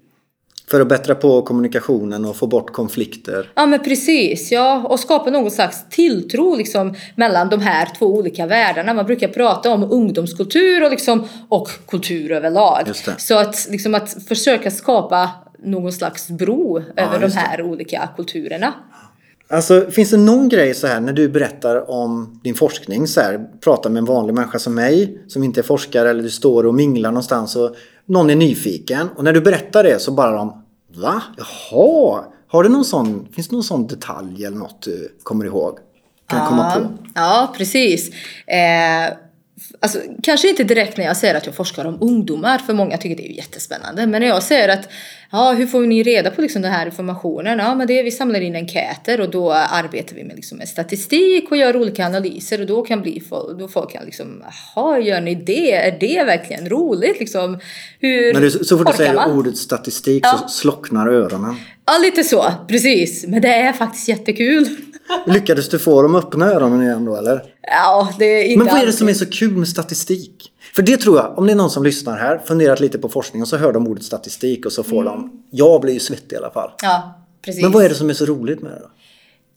För 0.71 0.81
att 0.81 0.89
bättra 0.89 1.15
på 1.15 1.43
kommunikationen 1.43 2.25
och 2.25 2.37
få 2.37 2.47
bort 2.47 2.73
konflikter. 2.73 3.51
Ja 3.55 3.67
men 3.67 3.85
precis, 3.85 4.53
ja. 4.53 4.87
Och 4.89 5.01
skapa 5.01 5.31
någon 5.31 5.51
slags 5.51 5.85
tilltro 5.91 6.55
liksom 6.55 6.95
mellan 7.15 7.49
de 7.49 7.61
här 7.61 7.89
två 7.99 8.07
olika 8.07 8.47
världarna. 8.47 8.95
Man 8.95 9.07
brukar 9.07 9.29
prata 9.29 9.71
om 9.71 9.83
ungdomskultur 9.83 10.85
och, 10.85 10.91
liksom, 10.91 11.25
och 11.49 11.69
kultur 11.89 12.33
överlag. 12.33 12.91
Så 13.19 13.39
att, 13.39 13.69
liksom, 13.71 13.95
att 13.95 14.17
försöka 14.29 14.71
skapa 14.71 15.31
någon 15.65 15.93
slags 15.93 16.29
bro 16.29 16.83
över 16.97 17.19
de 17.19 17.23
just 17.23 17.37
det. 17.37 17.41
här 17.41 17.63
olika 17.63 18.09
kulturerna. 18.17 18.75
Alltså 19.49 19.91
finns 19.91 20.11
det 20.11 20.17
någon 20.17 20.49
grej 20.49 20.75
så 20.75 20.87
här 20.87 21.01
när 21.01 21.13
du 21.13 21.29
berättar 21.29 21.91
om 21.91 22.41
din 22.45 22.55
forskning 22.55 23.07
så 23.07 23.21
här, 23.21 23.47
pratar 23.61 23.91
med 23.91 24.01
en 24.01 24.05
vanlig 24.05 24.35
människa 24.35 24.59
som 24.59 24.75
mig 24.75 25.19
som 25.29 25.43
inte 25.43 25.61
är 25.61 25.63
forskare 25.63 26.11
eller 26.11 26.23
du 26.23 26.31
står 26.31 26.67
och 26.67 26.75
minglar 26.75 27.11
någonstans 27.11 27.57
och 27.57 27.77
någon 28.07 28.31
är 28.31 28.37
nyfiken 28.37 29.09
och 29.17 29.25
när 29.25 29.33
du 29.33 29.41
berättar 29.41 29.85
det 29.85 30.03
så 30.03 30.13
bara 30.13 30.37
de 30.37 30.63
Va? 30.95 31.23
Jaha? 31.37 32.25
Har 32.49 32.63
du 32.63 32.69
någon 32.69 32.85
sån, 32.85 33.29
finns 33.33 33.49
det 33.49 33.57
någon 33.57 33.65
sån 33.65 33.87
detalj 33.87 34.45
eller 34.45 34.57
något 34.57 34.83
du 34.83 35.17
kommer 35.23 35.45
ihåg? 35.45 35.79
Kan 36.29 36.39
jag 36.39 36.49
komma 36.49 36.71
på? 36.75 36.87
Ja, 37.15 37.55
precis. 37.57 38.11
Eh, 38.47 39.17
Alltså, 39.81 39.99
kanske 40.23 40.49
inte 40.49 40.65
direkt 40.65 40.97
när 40.97 41.05
jag 41.05 41.17
säger 41.17 41.35
att 41.35 41.47
jag 41.47 41.55
forskar 41.55 41.85
om 41.85 41.99
ungdomar, 42.01 42.59
för 42.59 42.75
många 42.75 42.97
tycker 42.97 43.17
det 43.17 43.31
är 43.33 43.37
jättespännande. 43.37 44.07
Men 44.07 44.21
när 44.21 44.29
jag 44.29 44.43
säger 44.43 44.69
att, 44.69 44.89
ja, 45.33 45.53
hur 45.53 45.67
får 45.67 45.81
ni 45.81 46.03
reda 46.03 46.31
på 46.31 46.41
liksom 46.41 46.63
den 46.63 46.73
här 46.73 46.87
informationen? 46.87 47.59
Ja, 47.59 47.75
men 47.75 47.87
det 47.87 47.99
är, 47.99 48.05
vi 48.05 48.11
samlar 48.11 48.41
in 48.41 48.57
enkäter 48.57 49.21
och 49.21 49.31
då 49.31 49.53
arbetar 49.53 50.17
vi 50.17 50.25
med, 50.25 50.37
liksom, 50.37 50.59
med 50.59 50.69
statistik 50.69 51.51
och 51.51 51.57
gör 51.57 51.77
olika 51.77 52.07
analyser 52.07 52.61
och 52.61 52.67
då 52.67 52.83
kan 52.83 53.03
bli 53.03 53.23
då 53.59 53.69
folk 53.69 53.93
kan 53.93 54.05
liksom, 54.05 54.43
jaha, 54.75 54.99
gör 54.99 55.21
ni 55.21 55.35
det? 55.35 55.73
Är 55.73 55.97
det 56.01 56.25
verkligen 56.25 56.69
roligt? 56.69 57.21
Liksom, 57.21 57.61
hur 58.01 58.33
Men 58.33 58.43
det, 58.43 58.51
så 58.51 58.79
fort 58.79 58.87
du 58.87 58.97
säger 58.97 59.15
man? 59.15 59.39
ordet 59.39 59.57
statistik 59.57 60.25
Ja. 60.27 60.39
så 60.39 60.49
slocknar 60.49 61.07
öronen. 61.07 61.57
Ja, 61.87 61.99
lite 62.03 62.25
så, 62.25 62.53
precis. 62.69 63.27
Men 63.27 63.43
det 63.43 63.49
är 63.55 63.73
faktiskt 63.73 64.09
jättekul. 64.09 64.69
Lyckades 65.27 65.69
du 65.69 65.79
få 65.79 66.03
dem 66.03 66.15
att 66.15 66.25
öppna 66.25 66.47
öronen 66.53 66.83
igen 66.83 67.05
då 67.05 67.17
eller? 67.17 67.43
Ja, 67.63 68.09
det 68.19 68.25
är 68.25 68.45
inte 68.45 68.65
Men 68.65 68.75
vad 68.75 68.83
är 68.83 68.87
det 68.87 68.93
som 68.93 69.09
är 69.09 69.15
så 69.15 69.27
kul 69.27 69.57
med 69.57 69.69
statistik? 69.69 70.53
För 70.75 70.83
det 70.83 70.97
tror 70.97 71.17
jag, 71.17 71.39
om 71.39 71.47
det 71.47 71.53
är 71.53 71.57
någon 71.57 71.71
som 71.71 71.85
lyssnar 71.85 72.19
här, 72.19 72.39
funderat 72.39 72.81
lite 72.81 72.99
på 72.99 73.09
forskning 73.09 73.43
och 73.43 73.49
så 73.49 73.57
hör 73.57 73.73
de 73.73 73.87
ordet 73.87 74.05
statistik 74.05 74.67
och 74.67 74.73
så 74.73 74.83
får 74.83 75.05
de, 75.05 75.45
jag 75.51 75.81
blir 75.81 75.95
ju 75.95 76.01
svettig 76.01 76.33
i 76.33 76.37
alla 76.37 76.51
fall. 76.51 76.71
Ja, 76.83 77.21
precis. 77.45 77.63
Men 77.63 77.73
vad 77.73 77.85
är 77.85 77.89
det 77.89 77.95
som 77.95 78.11
är 78.11 78.15
så 78.15 78.25
roligt 78.25 78.63
med 78.63 78.73
det 78.73 78.79
då? 78.79 78.91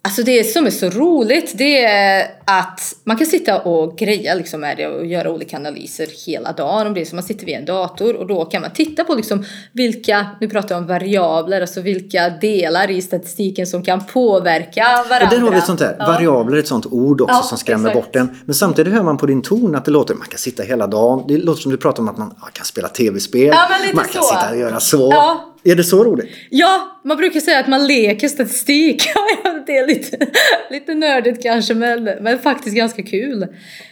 Alltså 0.09 0.23
det 0.23 0.43
som 0.43 0.65
är 0.65 0.69
så 0.69 0.89
roligt 0.89 1.57
det 1.57 1.83
är 1.85 2.27
att 2.45 2.95
man 3.03 3.17
kan 3.17 3.27
sitta 3.27 3.59
och 3.61 3.97
greja 3.97 4.33
liksom 4.35 4.61
med 4.61 4.77
det 4.77 4.87
och 4.87 5.05
göra 5.05 5.31
olika 5.31 5.55
analyser 5.57 6.07
hela 6.27 6.51
dagen 6.51 6.87
om 6.87 6.93
det 6.93 7.01
är 7.01 7.05
som 7.05 7.15
man 7.15 7.23
sitter 7.23 7.45
vid 7.45 7.55
en 7.55 7.65
dator 7.65 8.15
och 8.15 8.27
då 8.27 8.45
kan 8.45 8.61
man 8.61 8.71
titta 8.73 9.03
på 9.03 9.15
liksom 9.15 9.45
vilka, 9.71 10.25
nu 10.41 10.49
pratar 10.49 10.75
jag 10.75 10.81
om 10.81 10.87
variabler, 10.87 11.61
alltså 11.61 11.81
vilka 11.81 12.29
delar 12.29 12.91
i 12.91 13.01
statistiken 13.01 13.67
som 13.67 13.83
kan 13.83 14.05
påverka 14.05 14.83
varandra. 15.09 15.25
Och 15.27 15.33
där 15.33 15.39
har 15.39 15.51
vi 15.51 15.57
ett 15.57 15.65
sånt 15.65 15.79
här, 15.79 15.95
Ja. 15.99 16.05
variabler 16.07 16.55
är 16.55 16.59
ett 16.59 16.67
sånt 16.67 16.85
ord 16.85 17.21
också 17.21 17.35
Ja, 17.35 17.41
som 17.41 17.57
skrämmer 17.57 17.89
exakt. 17.89 18.05
bort 18.05 18.15
en. 18.15 18.39
Men 18.45 18.55
samtidigt 18.55 18.93
hör 18.93 19.03
man 19.03 19.17
på 19.17 19.25
din 19.25 19.41
ton 19.41 19.75
att 19.75 19.85
det 19.85 19.91
låter, 19.91 20.15
man 20.15 20.27
kan 20.27 20.37
sitta 20.39 20.63
hela 20.63 20.87
dagen, 20.87 21.23
det 21.27 21.37
låter 21.37 21.61
som 21.61 21.71
du 21.71 21.77
pratar 21.77 22.03
om 22.03 22.09
att 22.09 22.17
man 22.17 22.33
kan 22.53 22.65
spela 22.65 22.87
tv-spel, 22.87 23.47
Ja, 23.47 23.67
man 23.93 24.05
kan 24.05 24.23
så. 24.23 24.27
sitta 24.29 24.49
och 24.49 24.57
göra 24.57 24.79
så. 24.79 25.13
Är 25.71 25.75
det 25.75 25.83
så 25.83 26.03
roligt? 26.03 26.29
Ja, 26.49 26.99
man 27.03 27.17
brukar 27.17 27.39
säga 27.39 27.59
att 27.59 27.67
man 27.67 27.87
leker 27.87 28.27
statistik. 28.27 29.03
Det 29.67 29.77
är 29.77 29.87
lite, 29.87 30.27
lite 30.69 30.95
nördigt 30.95 31.43
kanske, 31.43 31.73
men, 31.73 32.03
men 32.03 32.39
faktiskt 32.39 32.75
ganska 32.75 33.03
kul. 33.03 33.47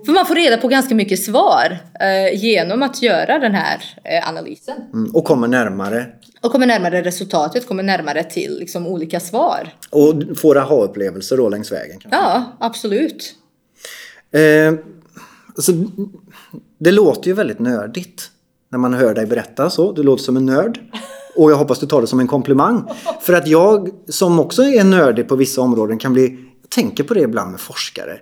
För 0.05 0.11
man 0.11 0.25
får 0.25 0.35
reda 0.35 0.57
på 0.57 0.67
ganska 0.67 0.95
mycket 0.95 1.23
svar 1.23 1.77
eh, 1.99 2.41
genom 2.41 2.83
att 2.83 3.01
göra 3.01 3.39
den 3.39 3.53
här 3.53 3.83
eh, 4.03 4.29
analysen. 4.29 4.75
Mm, 4.93 5.15
och 5.15 5.25
kommer 5.25 5.47
närmare. 5.47 6.05
Och 6.41 6.51
kommer 6.51 6.65
närmare 6.65 7.01
resultatet, 7.01 7.67
kommer 7.67 7.83
närmare 7.83 8.23
till 8.23 8.59
liksom, 8.59 8.87
olika 8.87 9.19
svar. 9.19 9.73
Och 9.89 10.13
får 10.37 10.57
aha-upplevelser 10.57 11.37
då 11.37 11.49
längs 11.49 11.71
vägen. 11.71 11.99
kanske. 11.99 12.19
Ja, 12.21 12.57
absolut. 12.59 13.35
Eh, 14.31 14.73
alltså, 15.55 15.71
det 16.77 16.91
låter 16.91 17.27
ju 17.27 17.33
väldigt 17.33 17.59
nördigt 17.59 18.31
när 18.69 18.79
man 18.79 18.93
hör 18.93 19.13
dig 19.13 19.25
berätta 19.25 19.69
så. 19.69 19.91
Du 19.91 20.03
låter 20.03 20.23
som 20.23 20.37
en 20.37 20.45
nörd. 20.45 20.79
Och 21.37 21.51
jag 21.51 21.57
hoppas 21.57 21.79
du 21.79 21.85
tar 21.85 22.01
det 22.01 22.07
som 22.07 22.19
en 22.19 22.27
komplimang. 22.27 22.83
För 23.21 23.33
att 23.33 23.47
jag 23.47 23.89
som 24.07 24.39
också 24.39 24.63
är 24.63 24.83
nördig 24.83 25.27
på 25.27 25.35
vissa 25.35 25.61
områden 25.61 25.97
kan 25.97 26.13
bli... 26.13 26.39
Jag 26.61 26.69
tänker 26.69 27.03
på 27.03 27.13
det 27.13 27.21
ibland 27.21 27.51
med 27.51 27.59
forskare. 27.59 28.19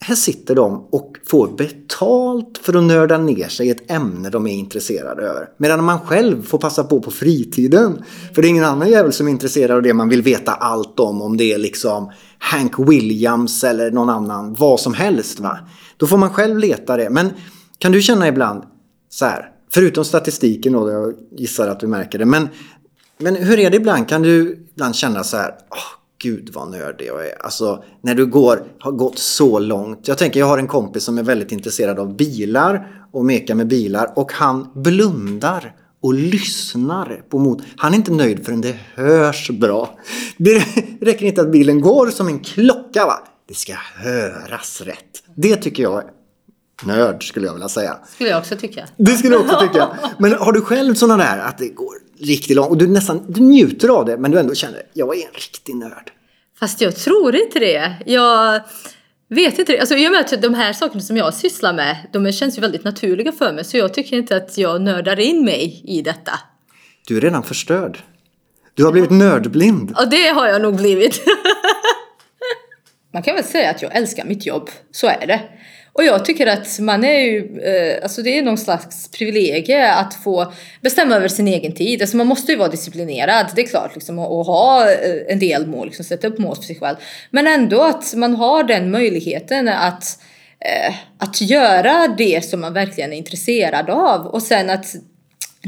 Här 0.00 0.14
sitter 0.14 0.54
de 0.54 0.88
och 0.90 1.16
får 1.26 1.48
betalt 1.56 2.58
för 2.58 2.74
att 2.76 2.82
nörda 2.82 3.18
ner 3.18 3.48
sig 3.48 3.66
i 3.66 3.70
ett 3.70 3.90
ämne 3.90 4.30
de 4.30 4.46
är 4.46 4.52
intresserade 4.52 5.22
över. 5.22 5.48
Medan 5.56 5.84
man 5.84 6.00
själv 6.00 6.42
får 6.42 6.58
passa 6.58 6.84
på 6.84 7.00
på 7.00 7.10
fritiden. 7.10 8.04
För 8.34 8.42
det 8.42 8.48
är 8.48 8.50
ingen 8.50 8.64
annan 8.64 8.90
jävel 8.90 9.12
som 9.12 9.26
är 9.26 9.30
intresserad 9.30 9.76
av 9.76 9.82
det 9.82 9.94
man 9.94 10.08
vill 10.08 10.22
veta 10.22 10.52
allt 10.52 11.00
om. 11.00 11.22
Om 11.22 11.36
det 11.36 11.52
är 11.52 11.58
liksom 11.58 12.10
Hank 12.38 12.78
Williams 12.78 13.64
eller 13.64 13.90
någon 13.90 14.10
annan, 14.10 14.54
vad 14.58 14.80
som 14.80 14.94
helst. 14.94 15.40
Va? 15.40 15.58
Då 15.96 16.06
får 16.06 16.16
man 16.16 16.30
själv 16.30 16.58
leta 16.58 16.96
det. 16.96 17.10
Men 17.10 17.30
kan 17.78 17.92
du 17.92 18.02
känna 18.02 18.28
ibland 18.28 18.62
så 19.08 19.24
här, 19.24 19.50
förutom 19.76 20.04
statistiken 20.04 20.72
då, 20.72 20.90
jag 20.90 21.14
gissar 21.30 21.68
att 21.68 21.80
du 21.80 21.86
märker 21.86 22.18
det. 22.18 22.24
Men, 22.24 22.48
men 23.18 23.36
hur 23.36 23.58
är 23.58 23.70
det 23.70 23.76
ibland? 23.76 24.08
Kan 24.08 24.22
du 24.22 24.66
ibland 24.74 24.94
känna 24.94 25.24
så 25.24 25.36
här, 25.36 25.54
åh 25.70 25.78
gud 26.22 26.50
vad 26.52 26.70
nördig 26.70 27.06
jag 27.06 27.26
är. 27.26 27.42
Alltså 27.44 27.84
när 28.02 28.14
du 28.14 28.26
går, 28.26 28.64
har 28.78 28.92
gått 28.92 29.18
så 29.18 29.58
långt. 29.58 30.08
Jag 30.08 30.18
tänker, 30.18 30.40
jag 30.40 30.46
har 30.46 30.58
en 30.58 30.66
kompis 30.66 31.04
som 31.04 31.18
är 31.18 31.22
väldigt 31.22 31.52
intresserad 31.52 31.98
av 31.98 32.16
bilar 32.16 33.04
och 33.12 33.24
mekar 33.24 33.54
med 33.54 33.68
bilar 33.68 34.12
och 34.16 34.32
han 34.32 34.68
blundar 34.74 35.74
och 36.02 36.14
lyssnar 36.14 37.22
på 37.30 37.38
mot. 37.38 37.62
Han 37.76 37.92
är 37.92 37.96
inte 37.96 38.12
nöjd 38.12 38.44
förrän 38.44 38.60
det 38.60 38.78
hörs 38.94 39.50
bra. 39.50 39.98
Det 40.36 40.64
räcker 41.00 41.26
inte 41.26 41.40
att 41.40 41.52
bilen 41.52 41.80
går 41.80 42.06
som 42.06 42.28
en 42.28 42.38
klocka 42.38 43.06
va. 43.06 43.18
Det 43.48 43.54
ska 43.54 43.72
höras 43.94 44.80
rätt. 44.80 45.22
Det 45.34 45.56
tycker 45.56 45.82
jag 45.82 46.02
nörd 46.84 47.28
skulle 47.28 47.46
jag 47.46 47.52
vilja 47.52 47.68
säga. 47.68 47.98
Skulle 48.14 48.30
jag 48.30 48.38
också 48.38 48.56
tycka. 48.56 48.86
Det 48.96 49.10
skulle 49.10 49.34
jag 49.34 49.42
också 49.42 49.60
tycka. 49.60 49.88
Men 50.18 50.32
har 50.32 50.52
du 50.52 50.60
själv 50.60 50.94
sådana 50.94 51.24
där 51.24 51.38
att 51.38 51.58
det 51.58 51.68
går 51.68 51.94
riktigt 52.20 52.56
långt 52.56 52.70
och 52.70 52.78
du 52.78 52.86
nästan 52.86 53.32
du 53.32 53.40
njuter 53.40 53.88
av 53.88 54.04
det 54.04 54.16
men 54.16 54.30
du 54.30 54.38
ändå 54.38 54.54
känner 54.54 54.82
jag 54.92 55.16
är 55.16 55.26
en 55.26 55.34
riktig 55.34 55.76
nörd. 55.76 56.10
Fast 56.58 56.80
jag 56.80 56.96
tror 56.96 57.36
inte 57.36 57.58
det. 57.58 57.94
Jag 58.06 58.60
vet 59.28 59.58
inte 59.58 59.72
det. 59.72 59.80
Alltså, 59.80 59.94
I 59.94 60.08
och 60.08 60.12
med 60.12 60.20
att 60.20 60.42
de 60.42 60.54
här 60.54 60.72
sakerna 60.72 61.00
som 61.00 61.16
jag 61.16 61.34
sysslar 61.34 61.72
med, 61.72 61.96
de 62.12 62.32
känns 62.32 62.56
ju 62.56 62.60
väldigt 62.60 62.84
naturliga 62.84 63.32
för 63.32 63.52
mig. 63.52 63.64
Så 63.64 63.76
jag 63.76 63.94
tycker 63.94 64.16
inte 64.16 64.36
att 64.36 64.58
jag 64.58 64.82
nördar 64.82 65.20
in 65.20 65.44
mig 65.44 65.82
i 65.84 66.02
detta. 66.02 66.32
Du 67.06 67.16
är 67.16 67.20
redan 67.20 67.42
förstörd. 67.42 67.98
Du 68.74 68.84
har 68.84 68.92
blivit 68.92 69.10
nördblind. 69.10 69.94
Och 69.98 70.10
det 70.10 70.28
har 70.28 70.46
jag 70.48 70.62
nog 70.62 70.76
blivit. 70.76 71.20
Man 73.12 73.22
kan 73.22 73.34
väl 73.34 73.44
säga 73.44 73.70
att 73.70 73.82
jag 73.82 73.96
älskar 73.96 74.24
mitt 74.24 74.46
jobb. 74.46 74.70
Så 74.90 75.06
är 75.06 75.26
det. 75.26 75.40
Och 75.96 76.04
jag 76.04 76.24
tycker 76.24 76.46
att 76.46 76.78
man 76.78 77.04
är 77.04 77.20
ju, 77.20 77.60
eh, 77.60 78.02
alltså 78.02 78.22
det 78.22 78.38
är 78.38 78.42
någon 78.42 78.58
slags 78.58 79.10
privilegie 79.10 79.92
att 79.92 80.14
få 80.14 80.52
bestämma 80.80 81.14
över 81.14 81.28
sin 81.28 81.48
egen 81.48 81.72
tid. 81.72 82.02
Alltså 82.02 82.16
man 82.16 82.26
måste 82.26 82.52
ju 82.52 82.58
vara 82.58 82.68
disciplinerad, 82.68 83.46
det 83.54 83.62
är 83.62 83.66
klart, 83.66 83.94
liksom, 83.94 84.18
och, 84.18 84.46
ha 84.46 84.90
eh, 84.90 85.22
en 85.28 85.38
del 85.38 85.66
mål, 85.66 85.86
liksom, 85.86 86.04
sätta 86.04 86.26
upp 86.26 86.38
mål 86.38 86.56
för 86.56 86.62
sig 86.62 86.76
själv. 86.76 86.96
Men 87.30 87.46
ändå 87.46 87.82
att 87.82 88.14
man 88.14 88.34
har 88.34 88.64
den 88.64 88.90
möjligheten 88.90 89.68
att, 89.68 90.18
eh, 90.60 90.94
att 91.18 91.40
göra 91.40 92.14
det 92.18 92.44
som 92.44 92.60
man 92.60 92.72
verkligen 92.72 93.12
är 93.12 93.16
intresserad 93.16 93.90
av. 93.90 94.26
Och 94.26 94.42
sen 94.42 94.70
att 94.70 94.94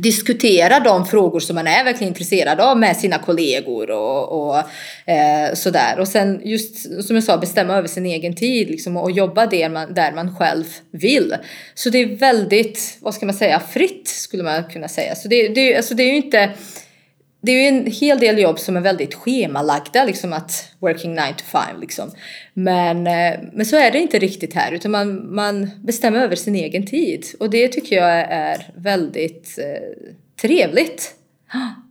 diskutera 0.03 0.81
de 0.81 1.07
frågor 1.07 1.41
som 1.41 1.55
man 1.55 1.67
är 1.67 1.85
verkligen 1.85 2.09
intresserad 2.09 2.61
av 2.61 2.79
med 2.79 2.97
sina 2.97 3.19
kollegor 3.19 3.91
och, 3.91 4.49
och 4.49 4.57
eh, 5.11 5.55
sådär. 5.55 5.99
Och 5.99 6.09
sen 6.09 6.41
just 6.45 7.03
som 7.07 7.17
jag 7.17 7.25
sa 7.25 7.39
bestämma 7.39 7.75
över 7.75 7.89
sin 7.89 8.07
egen 8.07 8.37
tid 8.37 8.71
liksom, 8.71 8.97
och 8.97 9.11
jobba 9.11 9.47
där 9.47 9.69
man, 9.69 9.95
där 9.95 10.13
man 10.13 10.37
själv 10.37 10.65
vill. 10.91 11.35
Så 11.75 11.91
det 11.91 11.99
är 11.99 12.17
väldigt, 12.17 12.99
vad 13.01 13.15
ska 13.15 13.27
man 13.27 13.35
säga, 13.35 13.61
fritt 13.61 14.09
skulle 14.09 14.43
man 14.43 14.65
kunna 14.65 14.89
säga. 14.89 15.15
Så 15.15 15.29
det, 15.29 15.49
det, 15.49 15.77
alltså 15.77 15.95
det 15.95 16.03
är 16.03 16.11
ju 16.11 16.17
inte 16.17 16.51
det 17.41 17.53
är 17.53 17.63
ju 17.63 17.79
en 17.79 17.87
hel 17.87 18.19
del 18.19 18.39
jobb 18.39 18.59
som 18.59 18.77
är 18.77 18.81
väldigt 18.81 19.15
schemalagda, 19.15 20.05
liksom 20.05 20.33
att 20.33 20.69
working 20.79 21.15
9 21.15 21.23
to 21.37 21.45
5 21.45 21.81
liksom. 21.81 22.11
Men, 22.55 23.07
eh, 23.07 23.41
men 23.53 23.67
så 23.67 23.77
är 23.77 23.91
det 23.91 23.99
inte 23.99 24.19
riktigt 24.19 24.55
här, 24.55 24.73
utan 24.73 24.91
man, 24.91 25.35
man 25.35 25.71
bestämmer 25.83 26.19
över 26.19 26.37
sin 26.37 26.55
egen 26.55 26.87
tid. 26.87 27.27
Och 27.41 27.51
det 27.51 27.69
tycker 27.69 27.97
jag 27.97 28.11
är 28.31 28.73
väldigt 28.77 29.59
eh, 29.59 30.09
trevligt. 30.41 31.15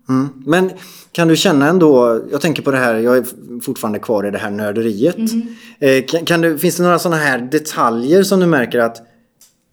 Mm. 0.10 0.30
Men 0.46 0.72
kan 1.12 1.28
du 1.28 1.36
känna 1.36 1.68
ändå, 1.68 2.22
jag 2.32 2.42
tänker 2.42 2.64
på 2.64 2.72
det 2.72 2.78
här, 2.78 2.96
jag 2.96 3.18
är 3.18 3.26
fortfarande 3.62 4.00
kvar 4.00 4.28
i 4.28 4.32
det 4.32 4.38
här 4.38 4.50
nörderiet. 4.50 5.18
Eh, 5.80 6.06
kan, 6.06 6.26
kan 6.26 6.42
du, 6.42 6.58
finns 6.60 6.78
det 6.78 6.84
några 6.84 7.00
sådana 7.00 7.22
här 7.22 7.40
detaljer 7.40 8.24
som 8.24 8.40
du 8.40 8.46
märker 8.46 8.80
att 8.80 8.98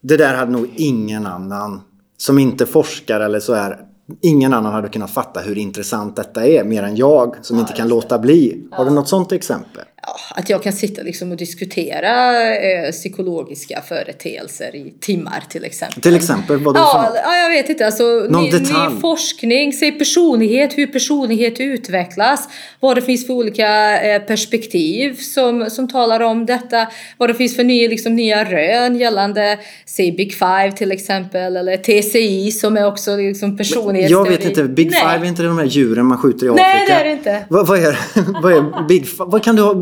det 0.00 0.16
där 0.16 0.34
hade 0.34 0.52
nog 0.52 0.70
ingen 0.76 1.26
annan 1.26 1.80
som 2.16 2.38
inte 2.38 2.66
forskar 2.66 3.20
eller 3.20 3.40
så 3.40 3.52
är 3.52 3.78
Ingen 4.20 4.52
annan 4.52 4.72
hade 4.72 4.88
kunnat 4.88 5.10
fatta 5.10 5.40
hur 5.40 5.58
intressant 5.58 6.16
detta 6.16 6.46
är 6.46 6.64
mer 6.64 6.82
än 6.82 6.96
jag 6.96 7.36
som 7.42 7.58
inte 7.58 7.72
kan 7.72 7.88
låta 7.88 8.18
bli. 8.18 8.66
Har 8.70 8.84
du 8.84 8.90
något 8.90 9.08
sånt 9.08 9.32
exempel? 9.32 9.84
Ja, 10.06 10.16
att 10.30 10.50
jag 10.50 10.62
kan 10.62 10.72
sitta 10.72 11.02
liksom 11.02 11.30
och 11.30 11.36
diskutera 11.36 12.40
eh, 12.56 12.90
psykologiska 12.92 13.82
företeelser 13.88 14.76
i 14.76 14.94
timmar 15.00 15.42
till 15.48 15.64
exempel. 15.64 16.02
Till 16.02 16.16
exempel, 16.16 16.58
vad 16.58 16.76
för 16.76 16.82
Ja, 16.82 17.02
något? 17.08 17.18
ja, 17.24 17.36
jag 17.36 17.50
vet 17.50 17.68
inte. 17.68 17.86
Alltså, 17.86 18.04
Någon 18.04 18.44
ny, 18.44 18.50
detalj? 18.50 18.94
ny 18.94 19.00
forskning, 19.00 19.72
säg 19.72 19.92
personlighet, 19.92 20.78
hur 20.78 20.86
personlighet 20.86 21.60
utvecklas, 21.60 22.48
vad 22.80 22.96
det 22.96 23.02
finns 23.02 23.26
för 23.26 23.34
olika 23.34 24.00
eh, 24.02 24.22
perspektiv 24.22 25.14
som, 25.14 25.70
som 25.70 25.88
talar 25.88 26.20
om 26.20 26.46
detta, 26.46 26.86
vad 27.18 27.30
det 27.30 27.34
finns 27.34 27.56
för 27.56 27.64
nya, 27.64 27.88
liksom, 27.88 28.16
nya 28.16 28.44
rön 28.44 28.96
gällande, 28.96 29.58
säg 29.86 30.12
Big 30.12 30.34
Five 30.34 30.72
till 30.76 30.92
exempel, 30.92 31.56
eller 31.56 31.76
TCI 31.76 32.50
som 32.52 32.76
är 32.76 32.86
också 32.86 33.16
liksom, 33.16 33.56
personlighetsteori. 33.56 34.30
Jag 34.32 34.38
vet 34.38 34.44
inte, 34.44 34.64
Big 34.64 34.90
Nej. 34.90 35.00
Five 35.00 35.26
är 35.26 35.28
inte 35.28 35.42
de 35.42 35.58
här 35.58 35.64
djuren 35.64 36.06
man 36.06 36.18
skjuter 36.18 36.46
i 36.46 36.48
Afrika? 36.48 36.66
Nej, 36.68 36.86
det 36.86 36.92
är 36.92 37.04
det 37.04 37.12
inte. 37.12 37.44
Vad, 37.48 37.66
vad, 37.66 37.78
är, 37.78 37.98
vad 38.42 38.52
är 38.52 38.88
Big 38.88 39.06
Five? 39.08 39.24
Vad 39.26 39.42
kan 39.44 39.56
du 39.56 39.62
ha, 39.62 39.74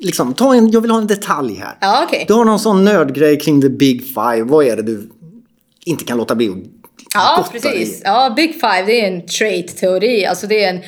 liksom, 0.00 0.34
ta 0.34 0.54
en, 0.54 0.70
jag 0.70 0.80
vill 0.80 0.90
ha 0.90 0.98
en 0.98 1.06
detalj 1.06 1.54
här. 1.54 1.76
Ja, 1.80 2.04
okej. 2.06 2.24
Du 2.28 2.34
har 2.34 2.44
någon 2.44 2.58
sån 2.58 2.84
nördgrej 2.84 3.38
kring 3.40 3.62
the 3.62 3.68
Big 3.68 4.02
Five. 4.04 4.42
Vad 4.42 4.66
är 4.66 4.76
det 4.76 4.82
du 4.82 5.10
inte 5.84 6.04
kan 6.04 6.18
låta 6.18 6.34
bli 6.34 6.48
att 6.48 6.56
Ja, 7.14 7.46
dig 7.52 7.72
i? 7.72 7.78
precis. 7.84 8.00
Ja, 8.04 8.32
Big 8.36 8.52
Five 8.54 8.82
det 8.86 9.00
är 9.00 9.06
en 9.12 9.26
trait-teori. 9.26 10.26
Alltså 10.26 10.46
det 10.46 10.64
är 10.64 10.70
en 10.74 10.80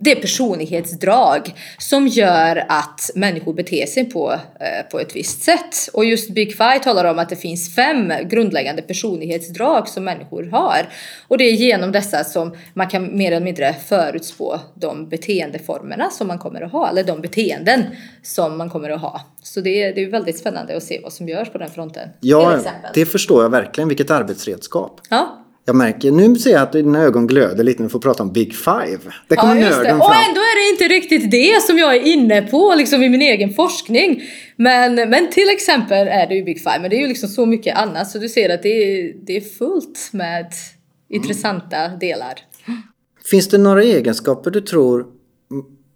det 0.00 0.12
är 0.12 0.20
personlighetsdrag 0.20 1.54
som 1.78 2.06
gör 2.06 2.64
att 2.68 3.10
människor 3.14 3.54
beter 3.54 3.86
sig 3.86 4.04
på, 4.04 4.32
eh, 4.32 4.90
på 4.90 5.00
ett 5.00 5.16
visst 5.16 5.42
sätt. 5.42 5.88
Och 5.92 6.04
just 6.04 6.30
Big 6.30 6.56
Five 6.56 6.78
talar 6.78 7.04
om 7.04 7.18
att 7.18 7.28
det 7.28 7.36
finns 7.36 7.74
fem 7.74 8.12
grundläggande 8.24 8.82
personlighetsdrag 8.82 9.88
som 9.88 10.04
människor 10.04 10.44
har. 10.44 10.88
Och 11.28 11.38
det 11.38 11.44
är 11.44 11.52
genom 11.52 11.92
dessa 11.92 12.24
som 12.24 12.56
man 12.74 12.88
kan 12.88 13.16
mer 13.16 13.32
eller 13.32 13.44
mindre 13.44 13.74
förutspå 13.86 14.60
de 14.74 15.08
beteendeformerna 15.08 16.10
som 16.10 16.26
man 16.26 16.38
kommer 16.38 16.60
att 16.60 16.72
ha, 16.72 16.88
eller 16.88 17.04
de 17.04 17.20
beteenden 17.20 17.82
som 18.22 18.58
man 18.58 18.70
kommer 18.70 18.90
att 18.90 19.00
ha. 19.00 19.20
Så 19.42 19.60
det 19.60 19.82
är, 19.82 19.94
det 19.94 20.04
är 20.04 20.10
väldigt 20.10 20.38
spännande 20.38 20.76
att 20.76 20.82
se 20.82 21.00
vad 21.02 21.12
som 21.12 21.28
görs 21.28 21.48
på 21.52 21.58
den 21.58 21.70
fronten. 21.70 22.08
Ja, 22.20 22.60
det 22.94 23.06
förstår 23.06 23.42
jag 23.42 23.50
verkligen. 23.50 23.88
Vilket 23.88 24.10
arbetsredskap. 24.10 25.00
Ja. 25.10 25.44
Jag 25.68 25.76
märker, 25.76 26.10
nu 26.10 26.36
ser 26.36 26.50
jag 26.50 26.62
att 26.62 26.72
dina 26.72 27.02
ögon 27.02 27.26
glöder 27.26 27.64
lite 27.64 27.82
när 27.82 27.88
vi 27.88 27.92
får 27.92 28.00
prata 28.00 28.22
om 28.22 28.32
Big 28.32 28.54
Five. 28.54 28.98
Det 29.28 29.36
kommer 29.36 29.56
ja, 29.56 29.70
nörden 29.70 29.96
Och 29.96 30.06
fram. 30.06 30.24
ändå 30.28 30.40
är 30.40 30.64
det 30.64 30.70
inte 30.70 30.94
riktigt 30.94 31.30
det 31.30 31.62
som 31.62 31.78
jag 31.78 31.96
är 31.96 32.00
inne 32.00 32.42
på 32.42 32.74
liksom 32.76 33.02
i 33.02 33.08
min 33.08 33.22
egen 33.22 33.54
forskning. 33.54 34.22
Men, 34.56 34.94
men 34.94 35.30
till 35.30 35.48
exempel 35.50 36.08
är 36.08 36.26
det 36.26 36.34
ju 36.34 36.44
Big 36.44 36.58
Five, 36.58 36.78
men 36.80 36.90
det 36.90 36.96
är 36.96 37.00
ju 37.00 37.06
liksom 37.06 37.28
så 37.28 37.46
mycket 37.46 37.76
annat 37.76 38.10
så 38.10 38.18
du 38.18 38.28
ser 38.28 38.54
att 38.54 38.62
det 38.62 38.68
är, 38.68 39.14
det 39.26 39.36
är 39.36 39.40
fullt 39.40 40.10
med 40.12 40.46
intressanta 41.08 41.88
delar. 41.88 42.34
Finns 43.30 43.48
det 43.48 43.58
några 43.58 43.82
egenskaper 43.82 44.50
du 44.50 44.60
tror 44.60 45.06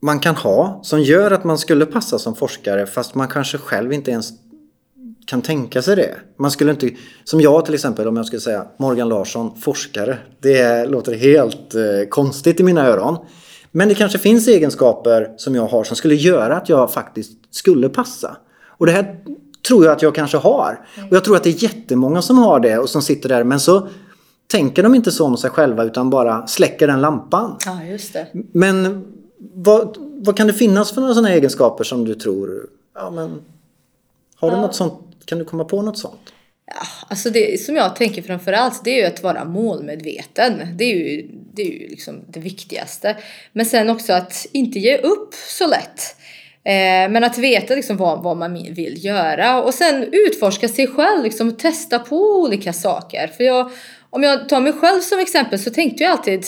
man 0.02 0.20
kan 0.20 0.34
ha 0.34 0.80
som 0.82 1.02
gör 1.02 1.30
att 1.30 1.44
man 1.44 1.58
skulle 1.58 1.86
passa 1.86 2.18
som 2.18 2.34
forskare 2.34 2.86
fast 2.86 3.14
man 3.14 3.28
kanske 3.28 3.58
själv 3.58 3.92
inte 3.92 4.10
ens 4.10 4.30
kan 5.26 5.42
tänka 5.42 5.82
sig 5.82 5.96
det. 5.96 6.14
Man 6.36 6.50
skulle 6.50 6.70
inte, 6.70 6.90
som 7.24 7.40
jag 7.40 7.64
till 7.64 7.74
exempel 7.74 8.08
om 8.08 8.16
jag 8.16 8.26
skulle 8.26 8.40
säga 8.40 8.66
Morgan 8.76 9.08
Larsson, 9.08 9.56
forskare. 9.60 10.18
Det 10.40 10.86
låter 10.86 11.14
helt 11.14 11.74
eh, 11.74 12.08
konstigt 12.08 12.60
i 12.60 12.62
mina 12.62 12.86
öron. 12.86 13.18
Men 13.70 13.88
det 13.88 13.94
kanske 13.94 14.18
finns 14.18 14.48
egenskaper 14.48 15.34
som 15.36 15.54
jag 15.54 15.66
har 15.66 15.84
som 15.84 15.96
skulle 15.96 16.14
göra 16.14 16.56
att 16.56 16.68
jag 16.68 16.92
faktiskt 16.92 17.32
skulle 17.50 17.88
passa. 17.88 18.36
Och 18.66 18.86
det 18.86 18.92
här 18.92 19.16
tror 19.68 19.84
jag 19.84 19.92
att 19.92 20.02
jag 20.02 20.14
kanske 20.14 20.36
har. 20.36 20.86
Och 21.10 21.16
jag 21.16 21.24
tror 21.24 21.36
att 21.36 21.44
det 21.44 21.50
är 21.50 21.62
jättemånga 21.62 22.22
som 22.22 22.38
har 22.38 22.60
det 22.60 22.78
och 22.78 22.88
som 22.88 23.02
sitter 23.02 23.28
där 23.28 23.44
men 23.44 23.60
så 23.60 23.88
tänker 24.46 24.82
de 24.82 24.94
inte 24.94 25.10
så 25.10 25.24
om 25.26 25.36
sig 25.36 25.50
själva 25.50 25.84
utan 25.84 26.10
bara 26.10 26.46
släcker 26.46 26.86
den 26.86 27.00
lampan. 27.00 27.56
Ja, 27.66 27.84
just 27.84 28.12
det. 28.12 28.26
Men 28.52 29.04
vad, 29.54 29.96
vad 29.98 30.36
kan 30.36 30.46
det 30.46 30.52
finnas 30.52 30.92
för 30.92 31.00
några 31.00 31.14
sådana 31.14 31.30
egenskaper 31.30 31.84
som 31.84 32.04
du 32.04 32.14
tror, 32.14 32.66
ja 32.94 33.10
men 33.10 33.40
har 34.36 34.50
du 34.50 34.56
något 34.56 34.74
sånt, 34.74 34.94
kan 35.24 35.38
du 35.38 35.44
komma 35.44 35.64
på 35.64 35.82
något 35.82 35.98
sånt? 35.98 36.32
Ja, 36.66 36.86
alltså 37.08 37.30
det 37.30 37.60
som 37.60 37.76
jag 37.76 37.96
tänker 37.96 38.22
framförallt 38.22 38.84
det 38.84 38.90
är 38.90 38.96
ju 38.96 39.04
att 39.04 39.22
vara 39.22 39.44
målmedveten. 39.44 40.76
Det 40.76 40.84
är 40.84 40.96
ju, 40.96 41.28
det, 41.54 41.62
är 41.62 41.66
ju 41.66 41.88
liksom 41.88 42.24
det 42.28 42.40
viktigaste. 42.40 43.16
Men 43.52 43.66
sen 43.66 43.90
också 43.90 44.12
att 44.12 44.46
inte 44.52 44.78
ge 44.78 44.98
upp 44.98 45.34
så 45.34 45.66
lätt. 45.66 46.16
Eh, 46.64 47.10
men 47.10 47.24
att 47.24 47.38
veta 47.38 47.74
liksom 47.74 47.96
vad, 47.96 48.22
vad 48.22 48.36
man 48.36 48.74
vill 48.74 49.04
göra 49.04 49.62
och 49.62 49.74
sen 49.74 50.08
utforska 50.12 50.68
sig 50.68 50.86
själv 50.86 51.24
liksom, 51.24 51.48
och 51.48 51.58
testa 51.58 51.98
på 51.98 52.40
olika 52.40 52.72
saker. 52.72 53.26
För 53.26 53.44
jag, 53.44 53.70
om 54.10 54.22
jag 54.22 54.48
tar 54.48 54.60
mig 54.60 54.72
själv 54.72 55.00
som 55.00 55.18
exempel 55.18 55.58
så 55.58 55.70
tänkte 55.70 56.02
jag 56.02 56.12
alltid 56.12 56.44